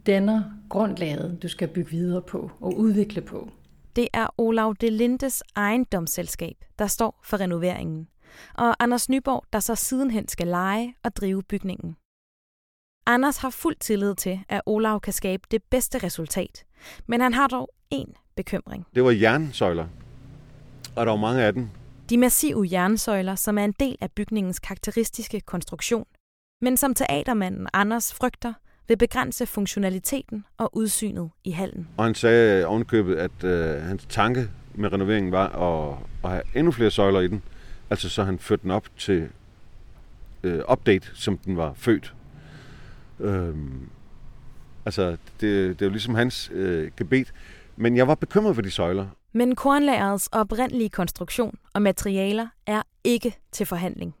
danner 0.06 0.42
grundlaget, 0.68 1.42
du 1.42 1.48
skal 1.48 1.68
bygge 1.68 1.90
videre 1.90 2.22
på 2.22 2.50
og 2.60 2.78
udvikle 2.78 3.20
på. 3.20 3.50
Det 3.96 4.08
er 4.12 4.26
Olav 4.38 4.74
de 4.80 4.90
Lindes 4.90 5.42
ejendomsselskab, 5.56 6.56
der 6.78 6.86
står 6.86 7.20
for 7.24 7.40
renoveringen, 7.40 8.08
og 8.54 8.82
Anders 8.82 9.08
Nyborg, 9.08 9.44
der 9.52 9.60
så 9.60 9.74
sidenhen 9.74 10.28
skal 10.28 10.46
lege 10.46 10.94
og 11.04 11.16
drive 11.16 11.42
bygningen. 11.42 11.96
Anders 13.06 13.36
har 13.36 13.50
fuld 13.50 13.76
tillid 13.80 14.14
til, 14.14 14.40
at 14.48 14.60
Olav 14.66 15.00
kan 15.00 15.12
skabe 15.12 15.42
det 15.50 15.62
bedste 15.62 15.98
resultat, 15.98 16.64
men 17.06 17.20
han 17.20 17.34
har 17.34 17.46
dog 17.46 17.70
én 17.94 18.32
bekymring. 18.36 18.86
Det 18.94 19.04
var 19.04 19.10
jernsøjler, 19.10 19.86
og 20.96 21.06
der 21.06 21.12
var 21.12 21.20
mange 21.20 21.42
af 21.42 21.52
dem. 21.52 21.68
De 22.10 22.18
massive 22.18 22.68
jernsøjler, 22.72 23.34
som 23.34 23.58
er 23.58 23.64
en 23.64 23.74
del 23.80 23.96
af 24.00 24.10
bygningens 24.10 24.58
karakteristiske 24.58 25.40
konstruktion, 25.40 26.06
men 26.60 26.76
som 26.76 26.94
teatermanden 26.94 27.66
Anders 27.72 28.14
frygter, 28.14 28.52
vil 28.88 28.96
begrænse 28.96 29.46
funktionaliteten 29.46 30.44
og 30.58 30.76
udsynet 30.76 31.30
i 31.44 31.50
hallen. 31.50 31.88
Og 31.96 32.04
han 32.04 32.14
sagde 32.14 32.66
ovenkøbet, 32.66 33.16
at 33.16 33.44
øh, 33.44 33.82
hans 33.82 34.06
tanke 34.08 34.48
med 34.74 34.92
renoveringen 34.92 35.32
var 35.32 35.48
at, 35.48 35.98
at 36.24 36.30
have 36.30 36.42
endnu 36.54 36.72
flere 36.72 36.90
søjler 36.90 37.20
i 37.20 37.28
den. 37.28 37.42
Altså 37.90 38.08
så 38.08 38.24
han 38.24 38.38
førte 38.38 38.62
den 38.62 38.70
op 38.70 38.86
til 38.98 39.28
øh, 40.42 40.62
update, 40.70 41.08
som 41.14 41.38
den 41.38 41.56
var 41.56 41.72
født. 41.76 42.14
Øhm, 43.24 43.88
altså, 44.84 45.10
det, 45.10 45.20
det 45.40 45.82
er 45.82 45.86
jo 45.86 45.90
ligesom 45.90 46.14
hans 46.14 46.50
øh, 46.52 46.90
gebet. 46.96 47.32
Men 47.76 47.96
jeg 47.96 48.08
var 48.08 48.14
bekymret 48.14 48.54
for 48.54 48.62
de 48.62 48.70
søjler. 48.70 49.06
Men 49.32 49.54
kornlagerets 49.54 50.28
oprindelige 50.32 50.88
konstruktion 50.88 51.58
og 51.72 51.82
materialer 51.82 52.48
er 52.66 52.82
ikke 53.04 53.36
til 53.52 53.66
forhandling. 53.66 54.14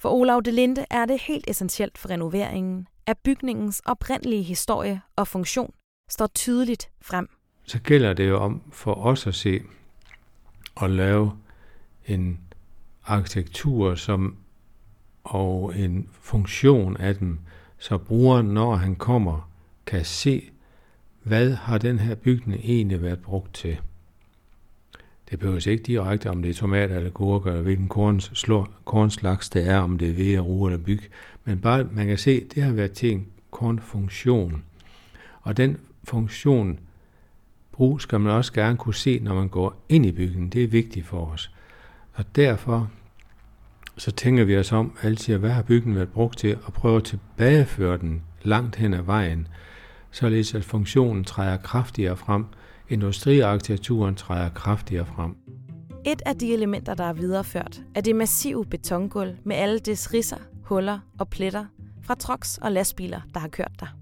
For 0.00 0.08
Olav 0.08 0.42
de 0.44 0.50
Linde 0.50 0.84
er 0.90 1.04
det 1.04 1.20
helt 1.20 1.44
essentielt 1.50 1.98
for 1.98 2.10
renoveringen, 2.10 2.88
at 3.06 3.18
bygningens 3.18 3.82
oprindelige 3.84 4.42
historie 4.42 5.00
og 5.16 5.28
funktion 5.28 5.74
står 6.10 6.26
tydeligt 6.26 6.90
frem. 7.02 7.28
Så 7.64 7.80
gælder 7.80 8.12
det 8.12 8.28
jo 8.28 8.38
om 8.38 8.62
for 8.72 8.94
os 8.94 9.26
at 9.26 9.34
se 9.34 9.60
og 10.74 10.90
lave 10.90 11.32
en 12.06 12.40
arkitektur 13.04 13.94
som, 13.94 14.36
og 15.24 15.78
en 15.78 16.08
funktion 16.12 16.96
af 16.96 17.14
dem, 17.14 17.38
så 17.78 17.98
brugeren, 17.98 18.46
når 18.46 18.76
han 18.76 18.94
kommer, 18.96 19.50
kan 19.86 20.04
se, 20.04 20.50
hvad 21.22 21.54
har 21.54 21.78
den 21.78 21.98
her 21.98 22.14
bygning 22.14 22.60
egentlig 22.64 23.02
været 23.02 23.22
brugt 23.22 23.54
til. 23.54 23.78
Det 25.30 25.38
behøver 25.38 25.68
ikke 25.68 25.84
direkte, 25.84 26.30
om 26.30 26.42
det 26.42 26.50
er 26.50 26.54
tomater 26.54 26.96
eller 26.96 27.10
gurker, 27.10 27.50
eller 27.50 27.62
hvilken 27.62 27.88
korns, 27.88 28.30
slår, 28.34 28.68
kornslags 28.84 29.50
det 29.50 29.68
er, 29.68 29.78
om 29.78 29.98
det 29.98 30.10
er 30.10 30.14
ved, 30.14 30.38
rue 30.38 30.70
eller 30.70 30.84
byg. 30.84 31.02
Men 31.44 31.60
bare, 31.60 31.84
man 31.92 32.06
kan 32.06 32.18
se, 32.18 32.44
det 32.54 32.62
har 32.62 32.72
været 32.72 32.92
til 32.92 33.12
en 33.12 33.26
kornfunktion. 33.50 34.62
Og 35.42 35.56
den 35.56 35.76
funktion 36.04 36.78
brug 37.72 38.00
skal 38.00 38.20
man 38.20 38.32
også 38.32 38.52
gerne 38.52 38.76
kunne 38.76 38.94
se, 38.94 39.18
når 39.18 39.34
man 39.34 39.48
går 39.48 39.84
ind 39.88 40.06
i 40.06 40.12
bygningen. 40.12 40.50
Det 40.50 40.64
er 40.64 40.68
vigtigt 40.68 41.06
for 41.06 41.26
os. 41.26 41.50
Og 42.14 42.36
derfor 42.36 42.90
så 43.98 44.10
tænker 44.10 44.44
vi 44.44 44.56
os 44.56 44.72
om 44.72 44.96
altid, 45.02 45.36
hvad 45.36 45.50
har 45.50 45.62
bygningen 45.62 45.96
været 45.96 46.08
brugt 46.08 46.38
til, 46.38 46.58
og 46.64 46.72
prøver 46.72 46.96
at 46.96 47.04
tilbageføre 47.04 47.98
den 47.98 48.22
langt 48.42 48.76
hen 48.76 48.94
ad 48.94 49.02
vejen, 49.02 49.48
således 50.10 50.54
at 50.54 50.64
funktionen 50.64 51.24
træder 51.24 51.56
kraftigere 51.56 52.16
frem, 52.16 52.44
industriarkitekturen 52.88 54.14
træder 54.14 54.48
kraftigere 54.48 55.06
frem. 55.06 55.36
Et 56.06 56.22
af 56.26 56.36
de 56.36 56.52
elementer, 56.52 56.94
der 56.94 57.04
er 57.04 57.12
videreført, 57.12 57.82
er 57.94 58.00
det 58.00 58.16
massive 58.16 58.64
betongulv 58.64 59.36
med 59.44 59.56
alle 59.56 59.78
dets 59.78 60.14
risser, 60.14 60.36
huller 60.62 60.98
og 61.18 61.28
pletter 61.28 61.64
fra 62.02 62.14
trucks 62.14 62.58
og 62.58 62.72
lastbiler, 62.72 63.20
der 63.34 63.40
har 63.40 63.48
kørt 63.48 63.72
der. 63.80 63.98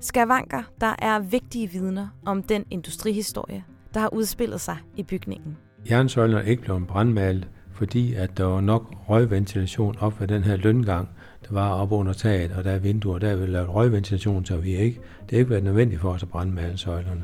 Skavanker, 0.00 0.62
der 0.80 0.94
er 0.98 1.18
vigtige 1.18 1.70
vidner 1.70 2.08
om 2.26 2.42
den 2.42 2.64
industrihistorie, 2.70 3.64
der 3.94 4.00
har 4.00 4.14
udspillet 4.14 4.60
sig 4.60 4.76
i 4.96 5.02
bygningen. 5.02 5.56
Jernsøjlen 5.90 6.36
er 6.36 6.42
ikke 6.42 6.62
blevet 6.62 6.86
brandmalet, 6.86 7.48
fordi 7.76 8.14
at 8.14 8.38
der 8.38 8.44
var 8.44 8.60
nok 8.60 8.94
røgventilation 9.08 9.96
op 10.00 10.20
ved 10.20 10.28
den 10.28 10.44
her 10.44 10.56
løngang, 10.56 11.08
der 11.48 11.54
var 11.54 11.70
op 11.70 11.92
under 11.92 12.12
taget, 12.12 12.52
og 12.52 12.64
der 12.64 12.70
er 12.70 12.78
vinduer, 12.78 13.18
der 13.18 13.28
er 13.28 13.46
lavet 13.46 13.74
røgventilation, 13.74 14.44
så 14.44 14.56
vi 14.56 14.76
ikke, 14.76 15.00
det 15.22 15.30
har 15.30 15.38
ikke 15.38 15.50
været 15.50 15.64
nødvendigt 15.64 16.00
for 16.00 16.10
os 16.10 16.22
at 16.22 16.28
brandmale 16.28 16.78
søjlerne. 16.78 17.22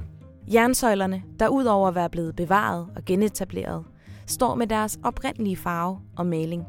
Jernsøjlerne, 0.52 1.22
der 1.40 1.48
udover 1.48 1.88
at 1.88 1.94
være 1.94 2.10
blevet 2.10 2.36
bevaret 2.36 2.86
og 2.96 3.04
genetableret, 3.04 3.84
står 4.26 4.54
med 4.54 4.66
deres 4.66 4.98
oprindelige 5.04 5.56
farve 5.56 5.98
og 6.16 6.26
maling. 6.26 6.64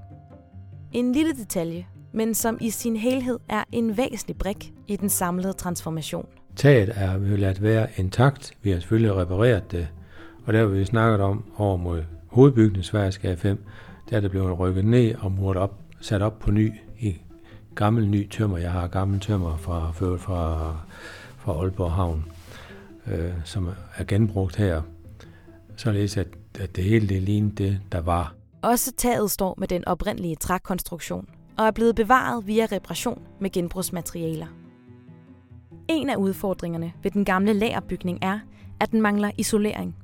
En 0.91 1.11
lille 1.11 1.33
detalje, 1.33 1.87
men 2.13 2.33
som 2.33 2.57
i 2.61 2.69
sin 2.69 2.95
helhed 2.95 3.39
er 3.49 3.63
en 3.71 3.97
væsentlig 3.97 4.37
brik 4.37 4.73
i 4.87 4.95
den 4.95 5.09
samlede 5.09 5.53
transformation. 5.53 6.25
Taget 6.55 6.91
er 6.95 7.17
vi 7.17 7.35
ladt 7.35 7.61
være 7.61 7.87
intakt. 7.97 8.53
Vi 8.61 8.71
har 8.71 8.79
selvfølgelig 8.79 9.15
repareret 9.15 9.71
det, 9.71 9.87
og 10.45 10.53
der 10.53 10.59
har 10.59 10.65
vi 10.65 10.85
snakket 10.85 11.21
om 11.21 11.43
over 11.57 11.77
mod 11.77 12.03
hovedbygningen 12.33 12.83
Sveriges 12.83 13.39
5, 13.39 13.63
der 14.09 14.17
er 14.17 14.21
det 14.21 14.31
blevet 14.31 14.59
rykket 14.59 14.85
ned 14.85 15.15
og 15.15 15.31
muret 15.31 15.57
op, 15.57 15.79
sat 16.01 16.21
op 16.21 16.39
på 16.39 16.51
ny 16.51 16.73
i 16.99 17.15
gammel 17.75 18.07
ny 18.07 18.29
tømmer. 18.29 18.57
Jeg 18.57 18.71
har 18.71 18.87
gammel 18.87 19.19
tømmer 19.19 19.57
fra, 19.57 19.91
fra, 19.91 20.17
fra, 20.17 20.75
fra 21.37 21.53
Aalborg 21.53 21.91
Havn, 21.91 22.25
øh, 23.07 23.31
som 23.43 23.69
er 23.95 24.03
genbrugt 24.03 24.55
her, 24.55 24.81
således 25.75 26.17
at, 26.17 26.27
at 26.59 26.75
det 26.75 26.83
hele 26.83 27.07
det 27.07 27.21
lignede 27.21 27.55
det, 27.55 27.79
der 27.91 28.01
var. 28.01 28.35
Også 28.61 28.91
taget 28.97 29.31
står 29.31 29.55
med 29.57 29.67
den 29.67 29.87
oprindelige 29.87 30.35
trækonstruktion 30.35 31.29
og 31.57 31.65
er 31.65 31.71
blevet 31.71 31.95
bevaret 31.95 32.47
via 32.47 32.67
reparation 32.71 33.21
med 33.41 33.49
genbrugsmaterialer. 33.49 34.47
En 35.87 36.09
af 36.09 36.15
udfordringerne 36.15 36.93
ved 37.03 37.11
den 37.11 37.25
gamle 37.25 37.53
lagerbygning 37.53 38.19
er, 38.21 38.39
at 38.79 38.91
den 38.91 39.01
mangler 39.01 39.31
isolering. 39.37 39.95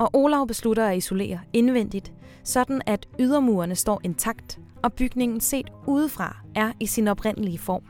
Og 0.00 0.10
Olav 0.12 0.46
beslutter 0.46 0.86
at 0.86 0.96
isolere 0.96 1.40
indvendigt, 1.52 2.12
sådan 2.44 2.82
at 2.86 3.08
ydermurene 3.18 3.74
står 3.74 4.00
intakt, 4.04 4.58
og 4.82 4.92
bygningen 4.92 5.40
set 5.40 5.70
udefra 5.86 6.36
er 6.54 6.72
i 6.80 6.86
sin 6.86 7.08
oprindelige 7.08 7.58
form. 7.58 7.82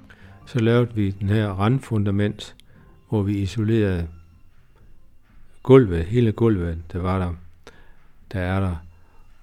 Så 0.47 0.59
lavede 0.59 0.95
vi 0.95 1.11
den 1.11 1.29
her 1.29 1.49
randfundament, 1.49 2.57
hvor 3.09 3.23
vi 3.23 3.39
isolerede 3.39 4.09
gulvet, 5.63 6.05
hele 6.05 6.33
gulvet, 6.33 6.79
der 6.93 6.99
var 6.99 7.19
der, 7.19 7.35
der 8.33 8.41
er 8.41 8.61
der. 8.61 8.77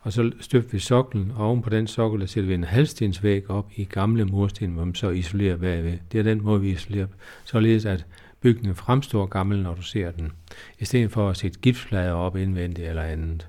Og 0.02 0.14
så 0.14 0.32
støbte 0.40 0.72
vi 0.72 0.80
soklen, 0.80 1.32
og 1.36 1.48
oven 1.48 1.62
på 1.62 1.70
den 1.70 1.88
sokkel, 1.88 2.22
der 2.22 2.28
sætter 2.28 2.48
vi 2.48 2.54
en 2.54 2.64
halvstensvæg 2.64 3.50
op 3.50 3.72
i 3.76 3.84
gamle 3.84 4.26
mursten, 4.26 4.72
hvor 4.72 4.86
man 4.86 4.96
så 4.96 5.10
isolerer 5.10 5.58
bagved. 5.58 5.98
Det 6.12 6.20
er 6.20 6.24
den 6.24 6.44
måde, 6.44 6.62
vi 6.62 6.70
isolerer, 6.70 7.08
således 7.46 7.86
at 7.86 8.06
bygningen 8.42 8.76
fremstår 8.76 9.26
gammel, 9.26 9.64
når 9.64 9.74
du 9.74 9.82
ser 9.82 10.12
den. 10.12 10.32
I 10.80 10.86
stedet 10.86 11.12
for 11.12 11.30
at 11.30 11.38
sætte 11.38 11.60
gipsplader 11.60 12.12
op 12.12 12.36
indvendigt 12.36 12.90
eller 12.90 13.04
andet, 13.04 13.48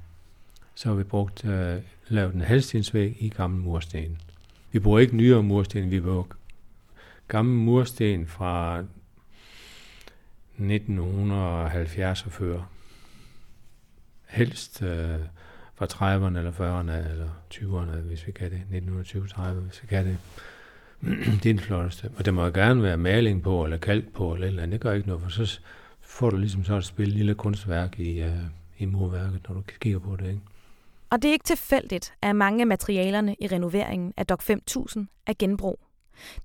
så 0.75 0.89
har 0.89 0.97
vi 0.97 1.03
brugt, 1.03 1.45
øh, 1.45 1.77
lavet 2.09 2.35
en 2.35 2.41
halvstensvæg 2.41 3.17
i 3.21 3.29
gammel 3.29 3.61
mursten. 3.61 4.19
Vi 4.73 4.79
bruger 4.79 4.99
ikke 4.99 5.17
nyere 5.17 5.43
mursten, 5.43 5.91
vi 5.91 6.01
bruger 6.01 6.25
gammel 7.29 7.55
mursten 7.55 8.27
fra 8.27 8.85
1970 10.59 12.27
og 12.27 12.33
før. 12.33 12.63
Helst 14.27 14.83
øh, 14.83 15.19
fra 15.75 15.87
30'erne 15.87 16.39
eller 16.39 16.53
40'erne 16.53 17.11
eller 17.11 17.29
20'erne, 17.55 17.97
hvis 17.97 18.27
vi 18.27 18.33
kan 18.33 18.51
det. 18.51 18.63
1920-30, 18.73 19.43
hvis 19.43 19.83
vi 19.83 19.87
kan 19.87 20.07
det. 20.07 20.19
det 21.43 21.51
er 21.51 21.55
den 21.55 21.59
flotteste. 21.59 22.11
Og 22.17 22.25
der 22.25 22.33
må 22.33 22.49
gerne 22.49 22.83
være 22.83 22.97
maling 22.97 23.43
på, 23.43 23.65
eller 23.65 23.77
kalk 23.77 24.13
på, 24.13 24.35
eller 24.35 24.47
eller 24.47 24.63
andet. 24.63 24.73
Det 24.73 24.81
gør 24.81 24.93
ikke 24.93 25.09
noget, 25.09 25.23
for 25.23 25.31
så 25.31 25.61
får 26.01 26.31
du 26.31 26.37
ligesom 26.37 26.65
så 26.65 26.75
et 26.75 26.85
spil 26.85 27.09
lille 27.09 27.35
kunstværk 27.35 28.01
i, 28.01 28.23
uh, 28.23 28.29
i 28.79 28.85
murværket, 28.85 29.41
når 29.49 29.55
du 29.55 29.63
kigger 29.81 29.99
på 29.99 30.17
det. 30.17 30.27
Ikke? 30.27 30.41
Og 31.11 31.23
det 31.23 31.29
er 31.29 31.33
ikke 31.33 31.45
tilfældigt, 31.45 32.15
at 32.23 32.37
mange 32.37 32.61
af 32.61 32.67
materialerne 32.67 33.37
i 33.41 33.47
renoveringen 33.47 34.15
af 34.17 34.27
Dok 34.27 34.43
5000 34.43 35.07
er 35.27 35.33
genbrug. 35.39 35.79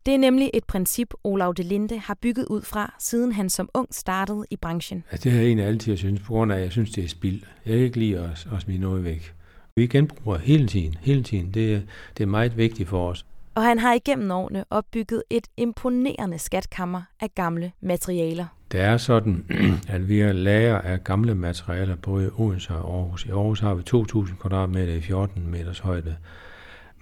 Det 0.05 0.13
er 0.13 0.17
nemlig 0.17 0.49
et 0.53 0.63
princip, 0.63 1.13
Olav 1.23 1.53
de 1.57 1.63
Linde 1.63 1.99
har 1.99 2.17
bygget 2.21 2.45
ud 2.45 2.61
fra, 2.61 2.95
siden 2.99 3.31
han 3.31 3.49
som 3.49 3.69
ung 3.73 3.87
startede 3.91 4.45
i 4.49 4.55
branchen. 4.55 5.03
Altså, 5.11 5.23
det 5.23 5.31
har 5.31 5.39
jeg 5.39 5.47
egentlig 5.47 5.65
altid 5.65 5.97
synes, 5.97 6.21
på 6.21 6.33
grund 6.33 6.51
af, 6.51 6.55
at 6.55 6.63
jeg 6.63 6.71
synes, 6.71 6.91
det 6.91 7.03
er 7.03 7.07
spild. 7.07 7.41
Jeg 7.65 7.73
kan 7.73 7.83
ikke 7.83 7.99
lide 7.99 8.19
at, 8.19 8.47
at 8.55 8.61
smide 8.61 8.79
noget 8.79 9.03
væk. 9.03 9.33
Vi 9.75 9.87
genbruger 9.87 10.37
hele 10.37 10.67
tiden, 10.67 10.95
hele 11.01 11.23
tiden. 11.23 11.51
Det, 11.53 11.87
det 12.17 12.23
er 12.23 12.27
meget 12.27 12.57
vigtigt 12.57 12.89
for 12.89 13.09
os. 13.09 13.25
Og 13.55 13.63
han 13.63 13.79
har 13.79 13.93
igennem 13.93 14.31
årene 14.31 14.65
opbygget 14.69 15.23
et 15.29 15.47
imponerende 15.57 16.39
skatkammer 16.39 17.01
af 17.21 17.35
gamle 17.35 17.71
materialer. 17.81 18.45
Det 18.71 18.81
er 18.81 18.97
sådan, 18.97 19.45
at 19.95 20.09
vi 20.09 20.19
er 20.19 20.31
lager 20.31 20.77
af 20.77 21.03
gamle 21.03 21.35
materialer 21.35 21.95
både 21.95 22.25
i 22.25 22.29
Odense 22.37 22.73
og 22.73 22.95
Aarhus. 22.95 23.25
I 23.25 23.29
Aarhus 23.29 23.59
har 23.59 23.73
vi 23.73 23.83
2.000 23.89 24.35
kvadratmeter 24.41 24.93
i 24.93 25.01
14 25.01 25.47
meters 25.47 25.79
højde 25.79 26.15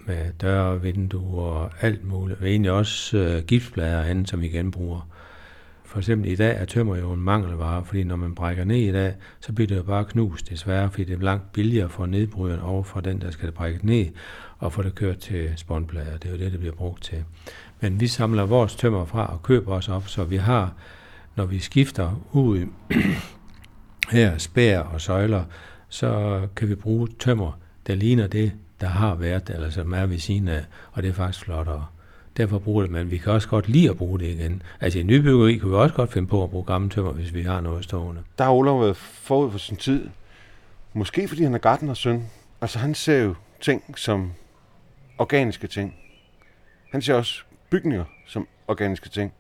med 0.07 0.33
døre, 0.41 0.81
vinduer 0.81 1.43
og 1.43 1.71
alt 1.81 2.03
muligt. 2.05 2.41
Og 2.41 2.49
egentlig 2.49 2.71
også 2.71 3.17
øh, 3.17 3.43
giftblader 3.43 3.97
og 3.97 4.09
andet, 4.09 4.29
som 4.29 4.41
vi 4.41 4.47
genbruger. 4.47 5.07
For 5.85 5.97
eksempel 5.97 6.31
i 6.31 6.35
dag 6.35 6.57
er 6.61 6.65
tømmer 6.65 6.95
jo 6.95 7.11
en 7.11 7.21
mangelvare, 7.21 7.85
fordi 7.85 8.03
når 8.03 8.15
man 8.15 8.35
brækker 8.35 8.63
ned 8.63 8.77
i 8.77 8.91
dag, 8.91 9.13
så 9.39 9.53
bliver 9.53 9.67
det 9.67 9.77
jo 9.77 9.83
bare 9.83 10.05
knust 10.05 10.49
desværre, 10.49 10.89
fordi 10.91 11.03
det 11.03 11.13
er 11.13 11.19
langt 11.19 11.51
billigere 11.51 11.89
for 11.89 12.05
nedbryderen 12.05 12.59
over 12.59 12.83
for 12.83 12.99
den, 12.99 13.21
der 13.21 13.31
skal 13.31 13.45
det 13.45 13.53
brække 13.53 13.85
ned, 13.85 14.05
og 14.62 14.74
få 14.74 14.82
det 14.82 14.95
kørt 14.95 15.17
til 15.17 15.54
spåndplader. 15.56 16.17
Det 16.17 16.26
er 16.26 16.32
jo 16.32 16.38
det, 16.38 16.52
det 16.52 16.60
bliver 16.60 16.76
brugt 16.76 17.04
til. 17.04 17.24
Men 17.80 18.00
vi 18.00 18.08
samler 18.08 18.45
vores 18.45 18.76
tømmer 18.76 19.06
fra 19.06 19.34
og 19.34 19.43
køber 19.43 19.74
os 19.74 19.89
op, 19.89 20.08
så 20.08 20.24
vi 20.24 20.38
har, 20.38 20.74
når 21.36 21.45
vi 21.45 21.60
skifter 21.60 22.21
ud 22.32 22.67
her, 24.12 24.38
spær 24.38 24.80
og 24.80 25.02
søjler, 25.02 25.43
så 25.89 26.41
kan 26.56 26.69
vi 26.69 26.76
bruge 26.76 27.08
tømmer, 27.19 27.60
der 27.88 27.95
ligner 27.95 28.28
det, 28.28 28.52
der 28.82 28.88
har 28.88 29.15
været, 29.15 29.50
eller 29.50 29.69
som 29.69 29.93
er 29.93 30.06
ved 30.06 30.19
siden 30.19 30.47
af, 30.47 30.65
og 30.91 31.04
det 31.04 31.10
er 31.10 31.13
faktisk 31.13 31.45
flottere. 31.45 31.86
Derfor 32.38 32.60
bruger 32.60 32.82
det, 32.82 32.91
men 32.91 33.12
vi 33.12 33.17
kan 33.17 33.34
også 33.34 33.47
godt 33.47 33.69
lide 33.69 33.89
at 33.89 33.97
bruge 33.97 34.19
det 34.19 34.26
igen. 34.26 34.62
Altså 34.80 35.00
i 35.00 35.04
nybyggeri 35.04 35.58
kan 35.58 35.69
vi 35.69 35.76
også 35.76 35.95
godt 35.95 36.12
finde 36.12 36.28
på 36.28 36.43
at 36.43 36.50
bruge 36.50 36.65
gamle 36.65 36.89
tømmer, 36.89 37.12
hvis 37.12 37.34
vi 37.34 37.41
har 37.41 37.62
noget 37.62 37.84
stående. 37.84 38.21
Der 38.38 38.43
har 38.43 38.52
Olav 38.52 38.82
været 38.82 38.97
forud 38.97 39.52
for 39.52 39.58
sin 39.58 39.78
tid. 39.78 40.10
Måske 40.93 41.28
fordi 41.28 41.43
han 41.43 41.54
er 41.54 41.58
gartners 41.58 41.97
søn. 41.97 42.24
Altså 42.62 42.80
han 42.80 42.95
ser 42.95 43.17
jo 43.17 43.36
ting 43.62 43.84
som 43.97 44.32
organiske 45.21 45.67
ting. 45.67 45.95
Han 46.91 47.01
ser 47.01 47.13
også 47.13 47.43
bygninger 47.69 48.05
som 48.27 48.47
organiske 48.67 49.10
ting. 49.10 49.34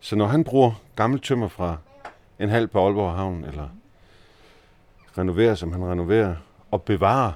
Så 0.00 0.16
når 0.16 0.26
han 0.26 0.44
bruger 0.44 0.72
gammel 0.96 1.20
tømmer 1.20 1.48
fra 1.48 1.76
en 2.38 2.48
halv 2.48 2.68
på 2.68 2.86
Aalborg 2.86 3.14
Havn, 3.14 3.44
eller 3.44 3.68
renoverer, 5.18 5.54
som 5.54 5.72
han 5.72 5.84
renoverer, 5.84 6.36
og 6.70 6.82
bevarer, 6.82 7.32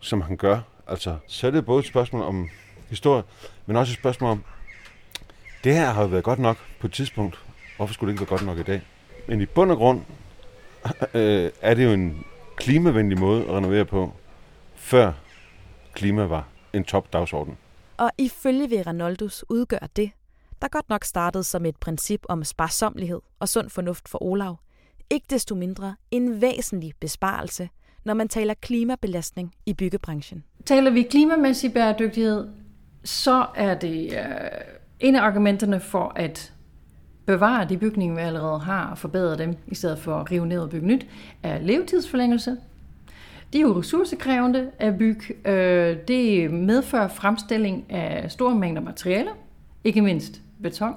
som 0.00 0.20
han 0.20 0.36
gør, 0.36 0.60
altså, 0.86 1.16
så 1.26 1.46
er 1.46 1.50
det 1.50 1.66
både 1.66 1.80
et 1.80 1.86
spørgsmål 1.86 2.22
om 2.22 2.48
historie, 2.88 3.22
men 3.66 3.76
også 3.76 3.92
et 3.92 3.98
spørgsmål 3.98 4.30
om, 4.30 4.44
det 5.64 5.74
her 5.74 5.90
har 5.90 6.02
jo 6.02 6.08
været 6.08 6.24
godt 6.24 6.38
nok 6.38 6.56
på 6.80 6.86
et 6.86 6.92
tidspunkt. 6.92 7.38
Hvorfor 7.76 7.94
skulle 7.94 8.08
det 8.08 8.20
ikke 8.20 8.30
være 8.30 8.38
godt 8.38 8.46
nok 8.46 8.58
i 8.58 8.70
dag? 8.70 8.82
Men 9.28 9.40
i 9.40 9.46
bund 9.46 9.70
og 9.70 9.76
grund 9.76 10.00
øh, 11.14 11.50
er 11.62 11.74
det 11.74 11.84
jo 11.84 11.92
en 11.92 12.24
klimavenlig 12.56 13.18
måde 13.18 13.44
at 13.44 13.50
renovere 13.50 13.84
på, 13.84 14.12
før 14.74 15.12
klima 15.94 16.24
var 16.24 16.44
en 16.72 16.84
top 16.84 17.12
dagsorden. 17.12 17.56
Og 17.96 18.10
ifølge 18.18 18.70
Vera 18.70 18.92
Noldus 18.92 19.44
udgør 19.48 19.88
det, 19.96 20.10
der 20.62 20.68
godt 20.68 20.88
nok 20.88 21.04
startede 21.04 21.44
som 21.44 21.66
et 21.66 21.76
princip 21.76 22.26
om 22.28 22.44
sparsomlighed 22.44 23.20
og 23.40 23.48
sund 23.48 23.70
fornuft 23.70 24.08
for 24.08 24.22
Olav, 24.22 24.58
ikke 25.10 25.26
desto 25.30 25.54
mindre 25.54 25.96
en 26.10 26.40
væsentlig 26.40 26.92
besparelse, 27.00 27.68
når 28.04 28.14
man 28.14 28.28
taler 28.28 28.54
klimabelastning 28.54 29.54
i 29.66 29.74
byggebranchen. 29.74 30.44
Taler 30.66 30.90
vi 30.90 31.02
klimamæssig 31.02 31.72
bæredygtighed, 31.72 32.48
så 33.04 33.46
er 33.54 33.74
det 33.74 34.12
øh, 34.12 34.24
en 35.00 35.16
af 35.16 35.22
argumenterne 35.22 35.80
for 35.80 36.12
at 36.16 36.52
bevare 37.26 37.68
de 37.68 37.78
bygninger, 37.78 38.14
vi 38.16 38.20
allerede 38.20 38.58
har, 38.58 38.90
og 38.90 38.98
forbedre 38.98 39.38
dem, 39.38 39.56
i 39.66 39.74
stedet 39.74 39.98
for 39.98 40.14
at 40.14 40.30
rive 40.30 40.46
ned 40.46 40.58
og 40.58 40.70
bygge 40.70 40.86
nyt, 40.86 41.06
er 41.42 41.58
levetidsforlængelse. 41.58 42.56
Det 43.52 43.58
er 43.58 43.62
jo 43.62 43.78
ressourcekrævende 43.78 44.70
at 44.78 44.98
bygge. 44.98 45.48
Øh, 45.50 45.96
det 46.08 46.50
medfører 46.50 47.08
fremstilling 47.08 47.92
af 47.92 48.30
store 48.30 48.54
mængder 48.54 48.82
materialer, 48.82 49.32
ikke 49.84 50.02
mindst 50.02 50.40
beton. 50.62 50.94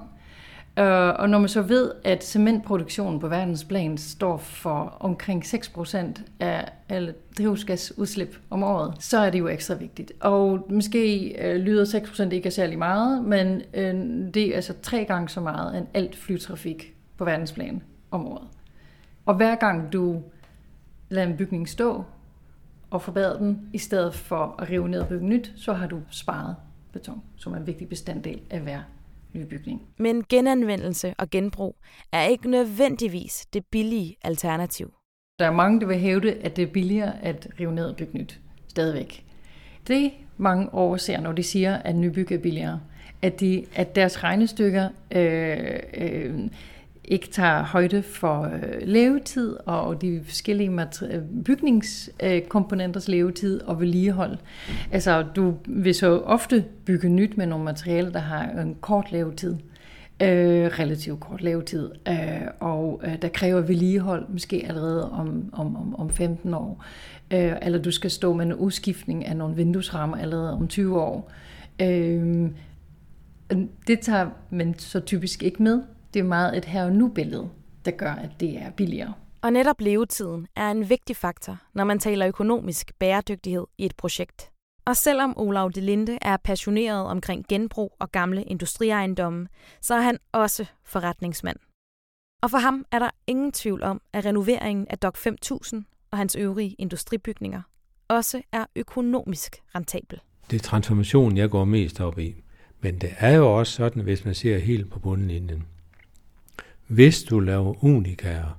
Øh, 0.78 1.08
og 1.18 1.30
når 1.30 1.38
man 1.38 1.48
så 1.48 1.62
ved, 1.62 1.90
at 2.04 2.24
cementproduktionen 2.24 3.20
på 3.20 3.28
verdensplan 3.28 3.98
står 3.98 4.36
for 4.36 4.96
omkring 5.00 5.44
6% 5.44 6.22
af 6.40 6.72
alle 6.88 7.14
drivhusgasudslip 7.38 8.38
om 8.50 8.62
året, 8.62 8.94
så 8.98 9.18
er 9.18 9.30
det 9.30 9.38
jo 9.38 9.48
ekstra 9.48 9.74
vigtigt. 9.74 10.12
Og 10.20 10.66
måske 10.70 11.34
øh, 11.44 11.56
lyder 11.56 11.84
6% 11.84 12.30
ikke 12.30 12.50
særlig 12.50 12.78
meget, 12.78 13.24
men 13.24 13.62
det 14.34 14.48
er 14.48 14.54
altså 14.54 14.74
tre 14.82 15.04
gange 15.04 15.28
så 15.28 15.40
meget 15.40 15.78
end 15.78 15.86
alt 15.94 16.16
flytrafik 16.16 16.94
på 17.16 17.24
verdensplan 17.24 17.82
om 18.10 18.26
året. 18.26 18.48
Og 19.26 19.34
hver 19.34 19.54
gang 19.54 19.92
du 19.92 20.22
lader 21.08 21.26
en 21.26 21.36
bygning 21.36 21.68
stå 21.68 22.04
og 22.92 23.02
forbedrer 23.02 23.38
den, 23.38 23.68
i 23.72 23.78
stedet 23.78 24.14
for 24.14 24.54
at 24.58 24.70
rive 24.70 24.88
ned 24.88 25.00
og 25.00 25.08
bygge 25.08 25.26
nyt, 25.26 25.52
så 25.56 25.72
har 25.72 25.86
du 25.86 26.00
sparet 26.10 26.56
beton, 26.92 27.22
som 27.36 27.52
er 27.52 27.56
en 27.56 27.66
vigtig 27.66 27.88
bestanddel 27.88 28.40
af 28.50 28.60
hver 28.60 28.80
nybygning. 29.32 29.82
Men 29.98 30.24
genanvendelse 30.28 31.14
og 31.18 31.30
genbrug 31.30 31.76
er 32.12 32.22
ikke 32.22 32.50
nødvendigvis 32.50 33.46
det 33.52 33.64
billige 33.66 34.16
alternativ. 34.22 34.92
Der 35.38 35.46
er 35.46 35.50
mange, 35.50 35.80
der 35.80 35.86
vil 35.86 35.98
hævde, 35.98 36.34
at 36.34 36.56
det 36.56 36.62
er 36.62 36.72
billigere 36.72 37.24
at 37.24 37.48
rive 37.60 37.72
ned 37.72 37.84
og 37.84 37.96
bygge 37.96 38.18
nyt. 38.18 38.40
Stadigvæk. 38.68 39.24
Det 39.88 40.12
mange 40.36 40.74
overser, 40.74 41.20
når 41.20 41.32
de 41.32 41.42
siger, 41.42 41.76
at 41.76 41.96
nybyg 41.96 42.32
er 42.32 42.38
billigere, 42.38 42.80
at, 43.22 43.40
de, 43.40 43.66
at 43.74 43.94
deres 43.94 44.24
regnestykker 44.24 44.88
øh, 45.10 45.78
øh, 45.94 46.40
ikke 47.04 47.28
tager 47.28 47.62
højde 47.62 48.02
for 48.02 48.42
øh, 48.42 48.82
levetid 48.82 49.56
og 49.66 50.02
de 50.02 50.20
forskellige 50.24 50.86
bygningskomponenters 51.44 53.08
levetid 53.08 53.60
og 53.60 53.80
vedligehold. 53.80 54.38
Altså, 54.92 55.24
du 55.36 55.54
vil 55.66 55.94
så 55.94 56.18
ofte 56.18 56.64
bygge 56.84 57.08
nyt 57.08 57.36
med 57.36 57.46
nogle 57.46 57.64
materialer, 57.64 58.10
der 58.10 58.18
har 58.18 58.44
en 58.44 58.76
kort 58.80 59.12
levetid. 59.12 59.56
Øh, 60.22 60.70
relativt 60.78 61.20
kort 61.20 61.42
levetid, 61.42 61.90
øh, 62.08 62.48
og 62.60 63.00
øh, 63.04 63.22
der 63.22 63.28
kræver 63.28 63.60
vedligehold 63.60 64.28
måske 64.28 64.64
allerede 64.68 65.10
om, 65.10 65.50
om, 65.52 65.76
om, 65.76 65.94
om 65.94 66.10
15 66.10 66.54
år. 66.54 66.84
Øh, 67.30 67.52
eller 67.62 67.82
du 67.82 67.90
skal 67.90 68.10
stå 68.10 68.32
med 68.32 68.46
en 68.46 68.54
udskiftning 68.54 69.26
af 69.26 69.36
nogle 69.36 69.56
vinduesrammer 69.56 70.16
allerede 70.16 70.52
om 70.52 70.68
20 70.68 71.00
år. 71.00 71.32
Øh, 71.80 72.50
det 73.86 74.00
tager 74.00 74.26
man 74.50 74.74
så 74.78 75.00
typisk 75.00 75.42
ikke 75.42 75.62
med. 75.62 75.82
Det 76.14 76.20
er 76.20 76.24
meget 76.24 76.56
et 76.56 76.64
her 76.64 76.84
og 76.84 76.92
nu 76.92 77.08
billede, 77.08 77.50
der 77.84 77.90
gør, 77.90 78.12
at 78.12 78.30
det 78.40 78.58
er 78.58 78.70
billigere. 78.70 79.12
Og 79.42 79.52
netop 79.52 79.80
levetiden 79.80 80.46
er 80.56 80.70
en 80.70 80.88
vigtig 80.88 81.16
faktor, 81.16 81.58
når 81.74 81.84
man 81.84 81.98
taler 81.98 82.28
økonomisk 82.28 82.92
bæredygtighed 82.98 83.66
i 83.78 83.86
et 83.86 83.96
projekt. 83.96 84.50
Og 84.84 84.96
selvom 84.96 85.34
Olav 85.36 85.70
de 85.74 85.80
Linde 85.80 86.18
er 86.22 86.36
passioneret 86.36 87.06
omkring 87.06 87.44
genbrug 87.48 87.96
og 87.98 88.12
gamle 88.12 88.42
industriejendomme, 88.42 89.48
så 89.80 89.94
er 89.94 90.00
han 90.00 90.18
også 90.32 90.66
forretningsmand. 90.84 91.56
Og 92.42 92.50
for 92.50 92.58
ham 92.58 92.84
er 92.92 92.98
der 92.98 93.10
ingen 93.26 93.52
tvivl 93.52 93.82
om, 93.82 94.00
at 94.12 94.24
renoveringen 94.24 94.86
af 94.90 94.98
Dok 94.98 95.16
5000 95.16 95.84
og 96.10 96.18
hans 96.18 96.36
øvrige 96.36 96.74
industribygninger 96.78 97.62
også 98.08 98.42
er 98.52 98.64
økonomisk 98.76 99.56
rentabel. 99.74 100.20
Det 100.50 100.56
er 100.56 100.62
transformationen, 100.62 101.38
jeg 101.38 101.50
går 101.50 101.64
mest 101.64 102.00
op 102.00 102.18
i. 102.18 102.34
Men 102.80 102.98
det 102.98 103.10
er 103.18 103.36
jo 103.36 103.58
også 103.58 103.72
sådan, 103.72 104.02
hvis 104.02 104.24
man 104.24 104.34
ser 104.34 104.58
helt 104.58 104.90
på 104.90 104.98
bundlinjen. 104.98 105.64
Hvis 106.92 107.22
du 107.22 107.40
laver 107.40 107.84
unikager, 107.84 108.58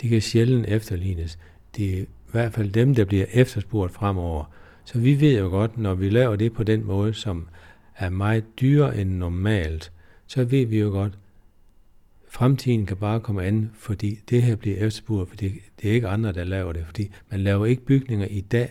de 0.00 0.08
kan 0.08 0.20
sjældent 0.20 0.66
efterlignes. 0.68 1.38
Det 1.76 1.98
er 1.98 2.02
i 2.02 2.06
hvert 2.30 2.52
fald 2.52 2.70
dem, 2.70 2.94
der 2.94 3.04
bliver 3.04 3.26
efterspurgt 3.32 3.92
fremover. 3.92 4.44
Så 4.84 4.98
vi 4.98 5.20
ved 5.20 5.38
jo 5.38 5.48
godt, 5.48 5.78
når 5.78 5.94
vi 5.94 6.08
laver 6.08 6.36
det 6.36 6.52
på 6.52 6.62
den 6.62 6.84
måde, 6.84 7.14
som 7.14 7.48
er 7.96 8.08
meget 8.08 8.44
dyrere 8.60 8.98
end 9.00 9.10
normalt, 9.10 9.92
så 10.26 10.44
ved 10.44 10.66
vi 10.66 10.78
jo 10.78 10.88
godt, 10.88 11.18
fremtiden 12.28 12.86
kan 12.86 12.96
bare 12.96 13.20
komme 13.20 13.44
an, 13.44 13.70
fordi 13.74 14.18
det 14.30 14.42
her 14.42 14.56
bliver 14.56 14.76
efterspurgt, 14.76 15.28
fordi 15.28 15.48
det 15.82 15.90
er 15.90 15.94
ikke 15.94 16.08
andre, 16.08 16.32
der 16.32 16.44
laver 16.44 16.72
det. 16.72 16.82
Fordi 16.86 17.10
man 17.30 17.40
laver 17.40 17.66
ikke 17.66 17.84
bygninger 17.84 18.26
i 18.26 18.40
dag 18.40 18.70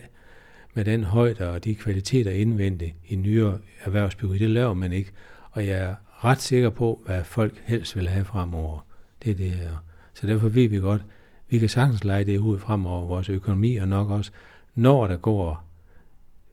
med 0.74 0.84
den 0.84 1.04
højde 1.04 1.50
og 1.50 1.64
de 1.64 1.74
kvaliteter 1.74 2.30
indvendigt 2.30 2.94
i 3.08 3.16
nyere 3.16 3.58
erhvervsbyggeri. 3.84 4.38
Det 4.38 4.50
laver 4.50 4.74
man 4.74 4.92
ikke. 4.92 5.10
Og 5.50 5.66
jeg 5.66 5.78
er 5.78 5.94
ret 6.24 6.40
sikker 6.40 6.70
på, 6.70 7.02
hvad 7.06 7.24
folk 7.24 7.62
helst 7.64 7.96
vil 7.96 8.08
have 8.08 8.24
fremover. 8.24 8.86
Det 9.24 9.30
er 9.30 9.34
det 9.34 9.50
her. 9.50 9.84
Så 10.14 10.26
derfor 10.26 10.48
ved 10.48 10.68
vi 10.68 10.78
godt, 10.78 11.04
vi 11.48 11.58
kan 11.58 11.68
sagtens 11.68 12.04
lege 12.04 12.24
det 12.24 12.38
ud 12.38 12.58
fremover. 12.58 13.06
Vores 13.06 13.28
økonomi 13.28 13.76
er 13.76 13.86
nok 13.86 14.10
også, 14.10 14.30
når 14.74 15.06
der 15.06 15.16
går 15.16 15.64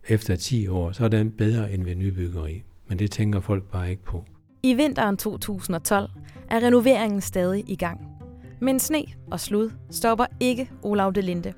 efter 0.08 0.36
10 0.36 0.68
år, 0.68 0.92
så 0.92 1.04
er 1.04 1.08
den 1.08 1.32
bedre 1.32 1.72
end 1.72 1.84
ved 1.84 1.96
nybyggeri. 1.96 2.64
Men 2.88 3.00
det 3.00 3.12
tænker 3.12 3.40
folk 3.40 3.64
bare 3.64 3.90
ikke 3.90 4.04
på. 4.04 4.26
I 4.64 4.74
vinteren 4.74 5.18
2012 5.18 6.10
er 6.50 6.64
renoveringen 6.64 7.22
stadig 7.22 7.64
i 7.68 7.76
gang. 7.76 8.08
Men 8.62 8.80
sne 8.80 9.04
og 9.32 9.40
slud 9.40 9.72
stopper 9.92 10.26
ikke 10.40 10.70
Olav 10.84 11.12
de 11.12 11.22
Linde. 11.22 11.54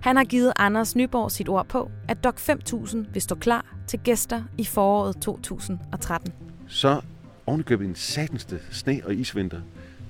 Han 0.00 0.16
har 0.16 0.24
givet 0.24 0.52
Anders 0.56 0.96
Nyborg 0.96 1.30
sit 1.30 1.48
ord 1.48 1.66
på, 1.66 1.90
at 2.08 2.24
Dok 2.24 2.38
5000 2.38 3.06
vil 3.12 3.22
stå 3.22 3.34
klar 3.34 3.76
til 3.86 3.98
gæster 3.98 4.42
i 4.58 4.64
foråret 4.64 5.16
2013. 5.20 6.32
Så 6.66 7.00
ovenikøbet 7.46 7.86
en 7.86 7.94
satenste 7.94 8.60
sne- 8.70 9.06
og 9.06 9.14
isvinter. 9.14 9.60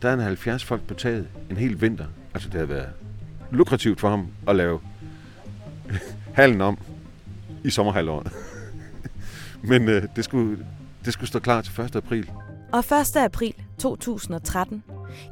Der 0.02 0.08
er 0.08 0.14
en 0.14 0.20
70 0.20 0.64
folk 0.64 0.86
på 0.86 0.94
taget 0.94 1.28
en 1.50 1.56
hel 1.56 1.80
vinter. 1.80 2.06
Altså 2.34 2.48
det 2.48 2.60
har 2.60 2.66
været 2.66 2.88
lukrativt 3.50 4.00
for 4.00 4.08
ham 4.08 4.28
at 4.48 4.56
lave 4.56 4.80
halen 6.38 6.60
om 6.60 6.78
i 7.64 7.70
sommerhalvåret. 7.70 8.32
Men 9.70 9.88
øh, 9.88 10.02
det, 10.16 10.24
skulle, 10.24 10.66
det 11.04 11.12
skulle 11.12 11.28
stå 11.28 11.38
klar 11.38 11.60
til 11.60 11.80
1. 11.80 11.96
april. 11.96 12.30
Og 12.72 12.78
1. 12.78 13.16
april 13.16 13.54
2013 13.78 14.84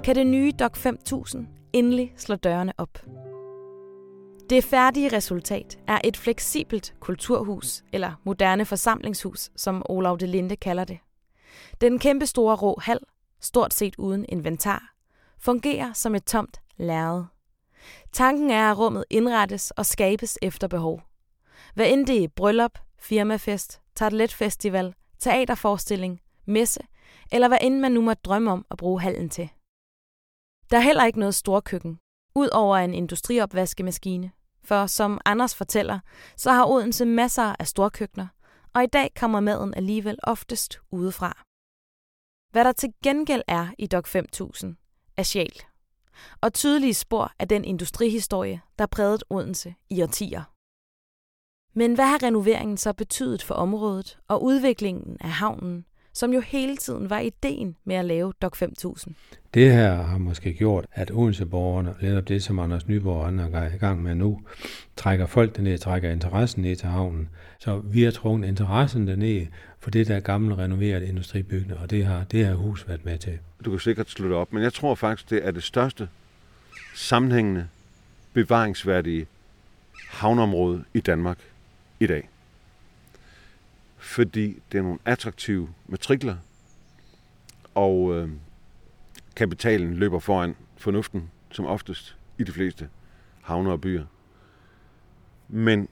kan 0.04 0.16
det 0.16 0.26
nye 0.26 0.52
Dok 0.58 0.76
5000 0.76 1.46
endelig 1.72 2.12
slå 2.16 2.34
dørene 2.34 2.72
op. 2.78 2.98
Det 4.50 4.64
færdige 4.64 5.16
resultat 5.16 5.78
er 5.88 5.98
et 6.04 6.16
fleksibelt 6.16 6.94
kulturhus, 7.00 7.84
eller 7.92 8.20
moderne 8.24 8.64
forsamlingshus, 8.64 9.50
som 9.56 9.82
Olav 9.88 10.16
de 10.20 10.26
Linde 10.26 10.56
kalder 10.56 10.84
det. 10.84 10.98
Den 11.80 11.98
kæmpe 11.98 12.26
store 12.26 12.56
rå 12.56 12.80
hal, 12.82 12.98
stort 13.40 13.74
set 13.74 13.96
uden 13.98 14.26
inventar, 14.28 14.94
fungerer 15.38 15.92
som 15.92 16.14
et 16.14 16.24
tomt 16.24 16.60
lærred. 16.76 17.24
Tanken 18.12 18.50
er, 18.50 18.70
at 18.70 18.78
rummet 18.78 19.04
indrettes 19.10 19.70
og 19.70 19.86
skabes 19.86 20.38
efter 20.42 20.68
behov. 20.68 21.02
Hvad 21.74 21.86
end 21.88 22.06
det 22.06 22.24
er 22.24 22.28
bryllup, 22.28 22.78
firmafest, 22.98 23.80
tartletfestival, 23.94 24.94
teaterforestilling, 25.18 26.20
messe, 26.46 26.80
eller 27.32 27.48
hvad 27.48 27.58
end 27.60 27.78
man 27.80 27.92
nu 27.92 28.00
må 28.00 28.14
drømme 28.14 28.50
om 28.52 28.66
at 28.70 28.78
bruge 28.78 29.00
hallen 29.00 29.30
til. 29.30 29.48
Der 30.70 30.76
er 30.76 30.82
heller 30.82 31.04
ikke 31.04 31.18
noget 31.18 31.34
storkøkken, 31.34 31.98
ud 32.34 32.48
over 32.52 32.76
en 32.76 32.94
industriopvaskemaskine. 32.94 34.30
For 34.64 34.86
som 34.86 35.20
Anders 35.24 35.54
fortæller, 35.54 35.98
så 36.36 36.52
har 36.52 36.66
Odense 36.66 37.04
masser 37.04 37.56
af 37.58 37.66
storkøkkener, 37.66 38.26
og 38.74 38.84
i 38.84 38.86
dag 38.86 39.10
kommer 39.14 39.40
maden 39.40 39.74
alligevel 39.74 40.18
oftest 40.22 40.80
udefra. 40.90 41.42
Hvad 42.52 42.64
der 42.64 42.72
til 42.72 42.94
gengæld 43.02 43.42
er 43.48 43.68
i 43.78 43.86
Dok 43.86 44.06
5000, 44.06 44.76
er 45.16 45.22
sjæl. 45.22 45.60
Og 46.40 46.52
tydelige 46.52 46.94
spor 46.94 47.32
af 47.38 47.48
den 47.48 47.64
industrihistorie, 47.64 48.60
der 48.78 48.86
prægede 48.86 49.24
Odense 49.30 49.74
i 49.90 50.02
årtier. 50.02 50.42
Men 51.74 51.94
hvad 51.94 52.04
har 52.06 52.22
renoveringen 52.22 52.76
så 52.76 52.92
betydet 52.92 53.42
for 53.42 53.54
området 53.54 54.18
og 54.28 54.42
udviklingen 54.42 55.16
af 55.20 55.30
havnen, 55.30 55.86
som 56.12 56.32
jo 56.32 56.40
hele 56.40 56.76
tiden 56.76 57.10
var 57.10 57.18
ideen 57.18 57.76
med 57.84 57.96
at 57.96 58.04
lave 58.04 58.32
Dok 58.42 58.56
5000? 58.56 59.14
Det 59.54 59.72
her 59.72 59.94
har 59.94 60.18
måske 60.18 60.52
gjort, 60.52 60.86
at 60.92 61.10
Odenseborgerne, 61.10 61.94
netop 62.02 62.28
det, 62.28 62.42
som 62.42 62.58
Anders 62.58 62.88
Nyborg 62.88 63.16
og 63.16 63.26
andre 63.26 63.44
er 63.44 63.74
i 63.74 63.78
gang 63.78 64.02
med 64.02 64.14
nu, 64.14 64.40
trækker 64.96 65.26
folk 65.26 65.56
derned, 65.56 65.78
trækker 65.78 66.10
interessen 66.10 66.62
ned 66.62 66.76
til 66.76 66.88
havnen. 66.88 67.28
Så 67.58 67.78
vi 67.78 68.02
har 68.02 68.10
trukket 68.10 68.48
interessen 68.48 69.08
derned 69.08 69.46
for 69.80 69.90
det 69.90 70.08
der 70.08 70.20
gamle 70.20 70.58
renoverede 70.58 71.06
industribygning, 71.06 71.80
og 71.80 71.90
det 71.90 72.04
har 72.04 72.24
det 72.24 72.46
her 72.46 72.54
hus 72.54 72.88
været 72.88 73.04
med 73.04 73.18
til. 73.18 73.38
Du 73.64 73.70
kan 73.70 73.80
sikkert 73.80 74.10
slutte 74.10 74.34
op, 74.34 74.52
men 74.52 74.62
jeg 74.62 74.72
tror 74.72 74.94
faktisk, 74.94 75.30
det 75.30 75.46
er 75.46 75.50
det 75.50 75.62
største 75.62 76.08
sammenhængende, 76.94 77.68
bevaringsværdige 78.32 79.26
havneområde 80.08 80.84
i 80.94 81.00
Danmark 81.00 81.38
i 82.00 82.06
dag. 82.06 82.28
Fordi 84.02 84.62
det 84.72 84.78
er 84.78 84.82
nogle 84.82 84.98
attraktive 85.04 85.68
matrikler, 85.86 86.36
og 87.74 88.14
øh, 88.14 88.30
kapitalen 89.36 89.94
løber 89.94 90.18
foran 90.18 90.56
fornuften, 90.76 91.30
som 91.50 91.66
oftest 91.66 92.16
i 92.38 92.44
de 92.44 92.52
fleste 92.52 92.88
havner 93.42 93.70
og 93.70 93.80
byer. 93.80 94.04
Men 95.48 95.88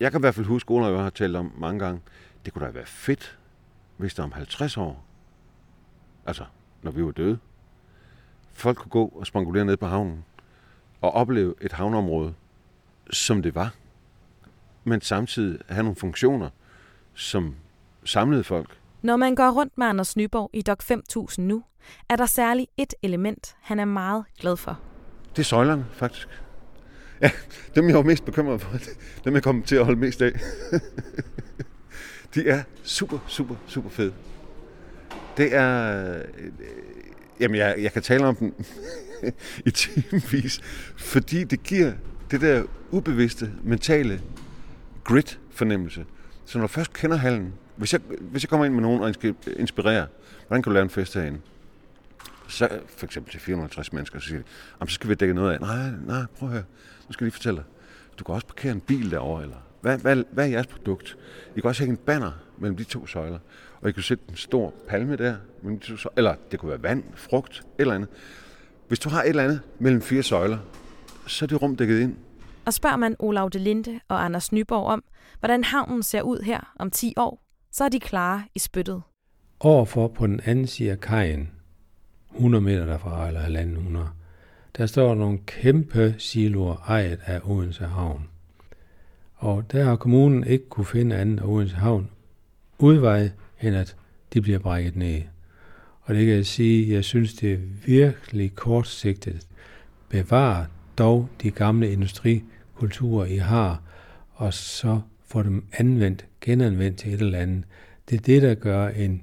jeg 0.00 0.10
kan 0.10 0.20
i 0.20 0.22
hvert 0.22 0.34
fald 0.34 0.46
huske, 0.46 0.74
at 0.74 0.92
jeg 0.92 1.02
har 1.02 1.10
talt 1.10 1.36
om 1.36 1.52
mange 1.56 1.78
gange, 1.84 2.00
det 2.44 2.52
kunne 2.52 2.66
da 2.66 2.70
være 2.70 2.86
fedt, 2.86 3.38
hvis 3.96 4.14
der 4.14 4.22
om 4.22 4.32
50 4.32 4.76
år, 4.76 5.04
altså 6.26 6.44
når 6.82 6.90
vi 6.90 7.04
var 7.04 7.10
døde, 7.10 7.38
folk 8.52 8.78
kunne 8.78 8.90
gå 8.90 9.06
og 9.06 9.26
spangulere 9.26 9.64
ned 9.64 9.76
på 9.76 9.86
havnen 9.86 10.24
og 11.00 11.10
opleve 11.10 11.54
et 11.60 11.72
havneområde, 11.72 12.34
som 13.10 13.42
det 13.42 13.54
var, 13.54 13.74
men 14.84 15.00
samtidig 15.00 15.60
have 15.68 15.82
nogle 15.82 15.96
funktioner, 15.96 16.50
som 17.18 17.54
samlede 18.04 18.44
folk. 18.44 18.78
Når 19.02 19.16
man 19.16 19.34
går 19.34 19.50
rundt 19.50 19.78
med 19.78 19.86
Anders 19.86 20.16
Nyborg 20.16 20.50
i 20.52 20.62
Dok 20.62 20.82
5000 20.82 21.46
nu, 21.46 21.64
er 22.08 22.16
der 22.16 22.26
særligt 22.26 22.70
et 22.76 22.94
element, 23.02 23.56
han 23.60 23.78
er 23.78 23.84
meget 23.84 24.24
glad 24.40 24.56
for. 24.56 24.80
Det 25.30 25.38
er 25.38 25.44
søjlerne, 25.44 25.86
faktisk. 25.92 26.28
Ja, 27.22 27.30
dem 27.74 27.88
jeg 27.88 27.96
var 27.96 28.02
mest 28.02 28.24
bekymret 28.24 28.60
for, 28.60 28.78
dem 29.24 29.34
jeg 29.34 29.42
kommer 29.42 29.64
til 29.64 29.76
at 29.76 29.84
holde 29.84 30.00
mest 30.00 30.22
af. 30.22 30.32
De 32.34 32.48
er 32.48 32.62
super, 32.82 33.18
super, 33.26 33.54
super 33.66 33.90
fede. 33.90 34.12
Det 35.36 35.54
er... 35.54 36.14
Øh, 36.14 36.24
jamen, 37.40 37.56
jeg, 37.56 37.74
jeg 37.78 37.92
kan 37.92 38.02
tale 38.02 38.26
om 38.26 38.36
dem 38.36 38.54
i 39.66 39.70
timevis, 39.70 40.60
fordi 40.96 41.44
det 41.44 41.62
giver 41.62 41.92
det 42.30 42.40
der 42.40 42.64
ubevidste, 42.90 43.52
mentale 43.64 44.22
grit-fornemmelse. 45.04 46.04
Så 46.48 46.58
når 46.58 46.66
du 46.66 46.68
først 46.72 46.92
kender 46.92 47.16
hallen, 47.16 47.54
hvis 47.76 47.92
jeg, 47.92 48.00
hvis 48.20 48.42
jeg 48.42 48.48
kommer 48.50 48.66
ind 48.66 48.74
med 48.74 48.82
nogen 48.82 49.02
og 49.02 49.14
inspirerer, 49.56 50.06
hvordan 50.46 50.62
kan 50.62 50.70
du 50.70 50.74
lave 50.74 50.82
en 50.82 50.90
fest 50.90 51.14
herinde? 51.14 51.40
Så 52.48 52.68
for 52.96 53.06
eksempel 53.06 53.30
til 53.32 53.40
450 53.40 53.92
mennesker, 53.92 54.18
så 54.18 54.28
siger 54.28 54.38
de, 54.40 54.44
så 54.88 54.94
skal 54.94 55.10
vi 55.10 55.14
dække 55.14 55.34
noget 55.34 55.52
af. 55.54 55.60
Nej, 55.60 55.90
nej, 56.06 56.22
prøv 56.38 56.48
at 56.48 56.52
høre. 56.52 56.64
Nu 57.08 57.12
skal 57.12 57.24
jeg 57.24 57.26
lige 57.26 57.32
fortælle 57.32 57.56
dig. 57.56 57.64
Du 58.18 58.24
kan 58.24 58.34
også 58.34 58.46
parkere 58.46 58.72
en 58.72 58.80
bil 58.80 59.10
derovre, 59.10 59.42
eller 59.42 59.56
hvad, 59.80 59.98
hvad, 59.98 60.24
hvad 60.32 60.44
er 60.44 60.48
jeres 60.50 60.66
produkt? 60.66 61.16
I 61.56 61.60
kan 61.60 61.68
også 61.68 61.82
hænge 61.82 61.92
en 61.92 61.96
banner 62.06 62.32
mellem 62.58 62.76
de 62.76 62.84
to 62.84 63.06
søjler. 63.06 63.38
og 63.80 63.88
I 63.88 63.92
kunne 63.92 64.02
sætte 64.02 64.24
en 64.28 64.36
stor 64.36 64.74
palme 64.88 65.16
der, 65.16 65.36
men 65.62 65.78
to 65.78 65.96
så- 65.96 66.08
eller 66.16 66.34
det 66.50 66.58
kunne 66.58 66.70
være 66.70 66.82
vand, 66.82 67.04
frugt, 67.14 67.58
et 67.58 67.64
eller 67.78 67.94
andet. 67.94 68.08
Hvis 68.88 68.98
du 68.98 69.08
har 69.08 69.22
et 69.22 69.28
eller 69.28 69.44
andet 69.44 69.60
mellem 69.78 70.02
fire 70.02 70.22
søjler, 70.22 70.58
så 71.26 71.44
er 71.44 71.46
det 71.46 71.62
rum 71.62 71.76
dækket 71.76 72.00
ind. 72.00 72.16
Og 72.68 72.74
spørger 72.74 72.96
man 72.96 73.16
Olav 73.18 73.50
de 73.52 73.58
Linde 73.58 74.00
og 74.08 74.24
Anders 74.24 74.52
Nyborg 74.52 74.86
om, 74.86 75.04
hvordan 75.38 75.64
havnen 75.64 76.02
ser 76.02 76.22
ud 76.22 76.38
her 76.42 76.72
om 76.78 76.90
10 76.90 77.14
år, 77.16 77.42
så 77.72 77.84
er 77.84 77.88
de 77.88 78.00
klare 78.00 78.44
i 78.54 78.58
spyttet. 78.58 79.02
Overfor 79.60 80.08
på 80.08 80.26
den 80.26 80.40
anden 80.44 80.66
side 80.66 80.90
af 80.90 81.00
kajen, 81.00 81.50
100 82.34 82.64
meter 82.64 82.86
derfra, 82.86 83.26
eller 83.28 83.40
1.500, 83.42 83.98
der 84.78 84.86
står 84.86 85.14
nogle 85.14 85.38
kæmpe 85.46 86.14
siloer 86.18 86.76
ejet 86.88 87.20
af 87.24 87.40
Odense 87.44 87.84
Havn. 87.84 88.28
Og 89.34 89.72
der 89.72 89.84
har 89.84 89.96
kommunen 89.96 90.44
ikke 90.44 90.68
kunne 90.68 90.86
finde 90.86 91.16
anden 91.16 91.38
af 91.38 91.44
Odense 91.44 91.76
Havn 91.76 92.10
udvej, 92.78 93.30
end 93.62 93.76
at 93.76 93.96
de 94.32 94.40
bliver 94.40 94.58
brækket 94.58 94.96
ned. 94.96 95.22
Og 96.00 96.14
det 96.14 96.26
kan 96.26 96.34
jeg 96.34 96.46
sige, 96.46 96.94
jeg 96.94 97.04
synes, 97.04 97.34
det 97.34 97.52
er 97.52 97.58
virkelig 97.86 98.54
kortsigtet. 98.54 99.46
Bevar 100.08 100.66
dog 100.98 101.28
de 101.42 101.50
gamle 101.50 101.90
kulturer, 102.78 103.26
I 103.26 103.36
har, 103.36 103.82
og 104.32 104.54
så 104.54 105.00
få 105.26 105.42
dem 105.42 105.64
anvendt, 105.72 106.26
genanvendt 106.40 106.98
til 106.98 107.14
et 107.14 107.20
eller 107.20 107.38
andet. 107.38 107.64
Det 108.10 108.16
er 108.16 108.22
det, 108.22 108.42
der 108.42 108.54
gør 108.54 108.88
en 108.88 109.22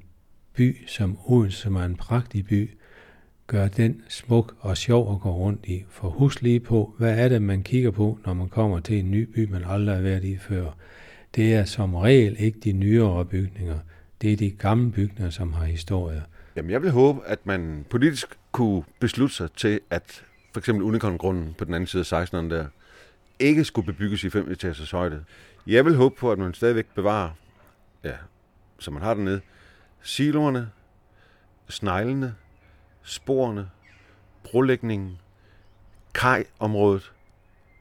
by 0.54 0.88
som 0.88 1.18
Odense, 1.26 1.58
som 1.58 1.76
er 1.76 1.86
en 1.86 1.96
prægtig 1.96 2.46
by, 2.46 2.70
gør 3.48 3.68
den 3.68 4.02
smuk 4.10 4.56
og 4.60 4.78
sjov 4.78 5.16
at 5.16 5.22
gå 5.22 5.32
rundt 5.32 5.66
i. 5.66 5.84
For 5.90 6.10
husk 6.10 6.42
lige 6.42 6.60
på, 6.60 6.96
hvad 6.98 7.20
er 7.20 7.30
det, 7.30 7.42
man 7.42 7.64
kigger 7.64 7.92
på, 7.92 8.20
når 8.26 8.34
man 8.34 8.50
kommer 8.50 8.80
til 8.80 9.00
en 9.00 9.12
ny 9.12 9.30
by, 9.36 9.50
man 9.52 9.64
aldrig 9.66 9.96
har 9.96 10.02
været 10.02 10.24
i 10.24 10.38
før. 10.38 10.72
Det 11.36 11.54
er 11.54 11.66
som 11.66 11.96
regel 11.96 12.36
ikke 12.40 12.60
de 12.60 12.72
nyere 12.72 13.26
bygninger. 13.26 13.80
Det 14.22 14.34
er 14.34 14.38
de 14.38 14.52
gamle 14.52 14.92
bygninger, 14.92 15.30
som 15.30 15.54
har 15.54 15.66
historie. 15.66 16.24
Jamen, 16.56 16.72
jeg 16.72 16.82
vil 16.82 16.92
håbe, 16.92 17.20
at 17.26 17.46
man 17.46 17.86
politisk 17.90 18.28
kunne 18.52 18.84
beslutte 19.00 19.36
sig 19.36 19.52
til, 19.52 19.80
at 19.90 20.24
for 20.54 20.60
eksempel 20.60 20.84
Unicorn-grunden 20.84 21.56
på 21.58 21.66
den 21.66 21.74
anden 21.74 21.88
side 21.88 22.04
af 22.12 22.24
16'eren 22.24 22.50
der, 22.50 22.66
ikke 23.40 23.66
skulle 23.66 23.86
bebygges 23.86 24.24
i 24.24 24.30
5 24.30 24.52
etagers 24.52 24.92
højde. 24.92 25.24
Jeg 25.68 25.86
vil 25.86 25.96
håbe 25.96 26.16
på, 26.16 26.32
at 26.32 26.40
man 26.40 26.54
stadigvæk 26.54 26.86
bevarer, 26.96 27.30
ja, 28.04 28.16
som 28.80 28.94
man 28.94 29.04
har 29.04 29.14
dernede, 29.14 29.42
siloerne, 30.02 30.70
sneglene, 31.70 32.36
sporene, 33.04 33.70
brolægningen, 34.44 35.18
kajområdet 36.14 37.12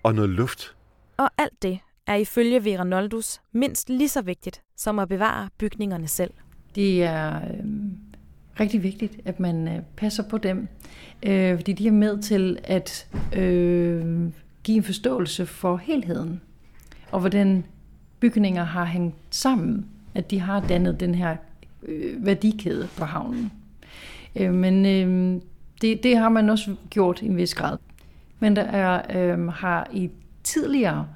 og 0.02 0.14
noget 0.14 0.30
luft. 0.30 0.76
Og 1.16 1.30
alt 1.38 1.62
det 1.62 1.78
er 2.06 2.14
ifølge 2.14 2.64
Vera 2.64 2.84
Noldus 2.84 3.40
mindst 3.52 3.88
lige 3.88 4.08
så 4.08 4.22
vigtigt 4.22 4.62
som 4.76 4.98
at 4.98 5.08
bevare 5.08 5.48
bygningerne 5.58 6.08
selv. 6.08 6.30
Det 6.74 7.02
er 7.02 7.36
øh, 7.36 7.64
rigtig 8.60 8.82
vigtigt, 8.82 9.20
at 9.24 9.40
man 9.40 9.68
øh, 9.68 9.82
passer 9.96 10.22
på 10.28 10.38
dem, 10.38 10.68
øh, 11.22 11.56
fordi 11.56 11.72
de 11.72 11.86
er 11.86 11.92
med 11.92 12.22
til 12.22 12.58
at 12.64 13.08
øh, 13.36 14.30
give 14.64 14.76
en 14.76 14.82
forståelse 14.82 15.46
for 15.46 15.76
helheden, 15.76 16.40
og 17.12 17.20
hvordan 17.20 17.64
bygninger 18.20 18.64
har 18.64 18.84
hængt 18.84 19.16
sammen, 19.30 19.86
at 20.14 20.30
de 20.30 20.40
har 20.40 20.60
dannet 20.60 21.00
den 21.00 21.14
her 21.14 21.36
øh, 21.82 22.26
værdikæde 22.26 22.88
på 22.96 23.04
havnen. 23.04 23.52
Øh, 24.36 24.54
men 24.54 24.86
øh, 24.86 25.40
det, 25.82 26.02
det 26.02 26.16
har 26.16 26.28
man 26.28 26.50
også 26.50 26.76
gjort 26.90 27.22
i 27.22 27.26
en 27.26 27.36
vis 27.36 27.54
grad. 27.54 27.78
Men 28.40 28.56
der 28.56 28.62
er, 28.62 29.02
øh, 29.34 29.48
har 29.48 29.88
i 29.92 30.10
tidligere 30.42 31.06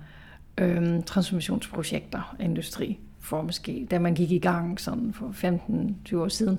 øh, 0.59 1.03
transformationsprojekter 1.07 2.37
af 2.39 2.45
industri, 2.45 2.99
for 3.21 3.43
måske, 3.43 3.87
da 3.91 3.99
man 3.99 4.15
gik 4.15 4.31
i 4.31 4.39
gang 4.39 4.81
sådan 4.81 5.13
for 5.13 5.35
15-20 6.13 6.17
år 6.17 6.29
siden, 6.29 6.59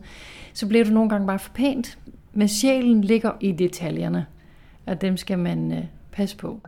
så 0.53 0.67
blev 0.67 0.85
det 0.85 0.93
nogle 0.93 1.09
gange 1.09 1.27
bare 1.27 1.39
for 1.39 1.51
pænt. 1.53 1.97
Men 2.33 2.47
sjælen 2.47 3.01
ligger 3.01 3.31
i 3.39 3.51
detaljerne, 3.51 4.25
og 4.85 5.01
dem 5.01 5.17
skal 5.17 5.39
man 5.39 5.71
øh, 5.71 5.83
passe 6.11 6.37
på. 6.37 6.61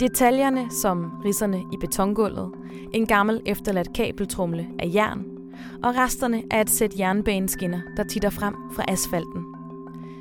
Detaljerne 0.00 0.70
som 0.70 1.12
risserne 1.24 1.60
i 1.72 1.76
betongulvet, 1.80 2.52
en 2.94 3.06
gammel 3.06 3.42
efterladt 3.46 3.92
kabeltrumle 3.94 4.66
af 4.78 4.90
jern 4.94 5.24
og 5.82 5.94
resterne 5.96 6.42
af 6.50 6.60
et 6.60 6.70
sæt 6.70 6.98
jernbaneskinner, 6.98 7.80
der 7.96 8.04
titter 8.04 8.30
frem 8.30 8.54
fra 8.72 8.84
asfalten. 8.88 9.44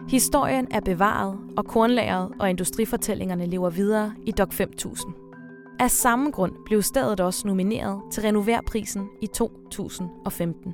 Historien 0.09 0.67
er 0.71 0.79
bevaret, 0.79 1.37
og 1.57 1.65
kornlageret 1.65 2.31
og 2.39 2.49
industrifortællingerne 2.49 3.45
lever 3.45 3.69
videre 3.69 4.13
i 4.25 4.31
Dok 4.31 4.53
5000. 4.53 5.13
Af 5.79 5.91
samme 5.91 6.31
grund 6.31 6.51
blev 6.65 6.81
stedet 6.81 7.19
også 7.19 7.47
nomineret 7.47 8.01
til 8.11 8.23
Renoverprisen 8.23 9.07
i 9.21 9.27
2015. 9.27 10.73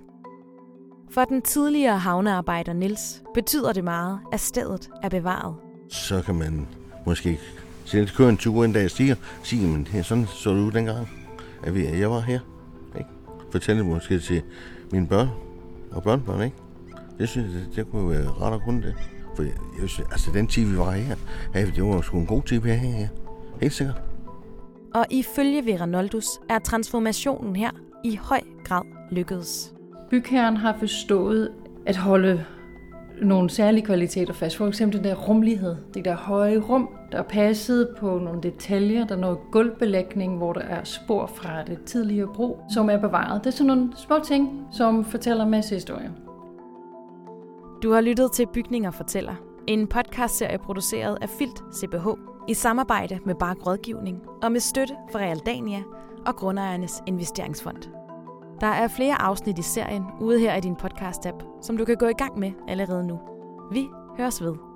For 1.11 1.25
den 1.25 1.41
tidligere 1.41 1.99
havnearbejder 1.99 2.73
Nils 2.73 3.23
betyder 3.33 3.73
det 3.73 3.83
meget, 3.83 4.19
at 4.31 4.39
stedet 4.39 4.89
er 5.03 5.09
bevaret. 5.09 5.55
Så 5.89 6.21
kan 6.21 6.35
man 6.35 6.67
måske 7.05 7.39
selv 7.85 8.07
køre 8.09 8.29
en 8.29 8.37
tur 8.37 8.63
en 8.65 8.73
dag 8.73 8.85
og 8.85 8.91
stiger, 8.91 9.15
sige, 9.43 9.67
men 9.67 9.87
det, 9.93 10.05
sådan 10.05 10.25
så 10.27 10.49
det 10.49 10.59
ud 10.61 10.71
dengang, 10.71 11.09
at 11.63 11.75
vi- 11.75 11.85
at 11.85 11.99
jeg 11.99 12.11
var 12.11 12.19
her. 12.19 12.39
Ikke? 12.97 13.09
Fortælle 13.51 13.81
det 13.81 13.89
måske 13.89 14.19
til 14.19 14.41
mine 14.91 15.07
børn 15.07 15.27
og 15.91 16.03
børnebørn, 16.03 16.41
ikke? 16.41 16.55
Det 17.19 17.29
synes 17.29 17.47
jeg, 17.53 17.61
det, 17.61 17.75
det 17.75 17.91
kunne 17.91 18.09
være 18.09 18.27
ret 18.41 18.53
og 18.53 18.61
kun 18.61 18.81
det. 18.81 18.95
For 19.35 19.43
jeg, 19.43 19.51
jeg 19.81 19.89
synes, 19.89 20.07
altså 20.11 20.31
den 20.33 20.47
tid, 20.47 20.65
vi 20.65 20.77
var 20.77 20.91
her, 20.91 21.15
hey, 21.53 21.67
det 21.75 21.83
var 21.83 22.01
sgu 22.01 22.17
en 22.19 22.25
god 22.25 22.43
tid, 22.43 22.59
vi 22.59 22.69
er 22.69 22.73
her. 22.73 23.07
Helt 23.61 23.73
sikkert. 23.73 24.01
Og 24.93 25.05
ifølge 25.11 25.65
Vera 25.65 25.85
Noldus 25.85 26.25
er 26.49 26.59
transformationen 26.59 27.55
her 27.55 27.69
i 28.05 28.15
høj 28.15 28.41
grad 28.63 28.81
lykkedes. 29.11 29.73
Bygherren 30.09 30.57
har 30.57 30.75
forstået 30.79 31.49
at 31.85 31.97
holde 31.97 32.45
nogle 33.21 33.49
særlige 33.49 33.85
kvaliteter 33.85 34.33
fast. 34.33 34.57
For 34.57 34.67
eksempel 34.67 34.97
den 34.97 35.05
der 35.05 35.15
rumlighed, 35.15 35.75
det 35.93 36.05
der 36.05 36.15
høje 36.15 36.57
rum, 36.57 36.89
der 37.11 37.17
er 37.17 37.23
passet 37.23 37.89
på 37.97 38.19
nogle 38.19 38.41
detaljer. 38.41 39.07
Der 39.07 39.15
er 39.15 39.19
noget 39.19 39.37
gulvbelægning, 39.51 40.37
hvor 40.37 40.53
der 40.53 40.61
er 40.61 40.83
spor 40.83 41.25
fra 41.25 41.63
det 41.63 41.83
tidligere 41.85 42.27
brug, 42.33 42.59
som 42.73 42.89
er 42.89 42.97
bevaret. 42.97 43.43
Det 43.43 43.47
er 43.47 43.51
sådan 43.51 43.67
nogle 43.67 43.89
små 43.95 44.19
ting, 44.23 44.67
som 44.71 45.05
fortæller 45.05 45.43
en 45.43 45.51
masse 45.51 45.75
historie. 45.75 46.11
Du 47.83 47.91
har 47.91 48.01
lyttet 48.01 48.31
til 48.31 48.47
Bygninger 48.53 48.91
fortæller, 48.91 49.35
en 49.67 49.87
podcastserie 49.87 50.57
produceret 50.57 51.17
af 51.21 51.29
Filt 51.29 51.63
CBH 51.75 52.07
i 52.49 52.53
samarbejde 52.53 53.19
med 53.25 53.35
Bark 53.35 53.67
Rådgivning 53.67 54.21
og 54.41 54.51
med 54.51 54.59
støtte 54.59 54.93
fra 55.11 55.19
Realdania 55.19 55.83
og 56.25 56.35
Grundejernes 56.35 57.03
Investeringsfond. 57.07 58.02
Der 58.63 58.69
er 58.69 58.87
flere 58.87 59.21
afsnit 59.21 59.59
i 59.59 59.61
serien 59.61 60.05
ude 60.19 60.39
her 60.39 60.55
i 60.55 60.59
din 60.59 60.75
podcast-app, 60.75 61.43
som 61.61 61.77
du 61.77 61.85
kan 61.85 61.97
gå 61.97 62.07
i 62.07 62.13
gang 62.13 62.39
med 62.39 62.51
allerede 62.67 63.07
nu. 63.07 63.19
Vi 63.71 63.89
høres 64.17 64.41
ved. 64.41 64.72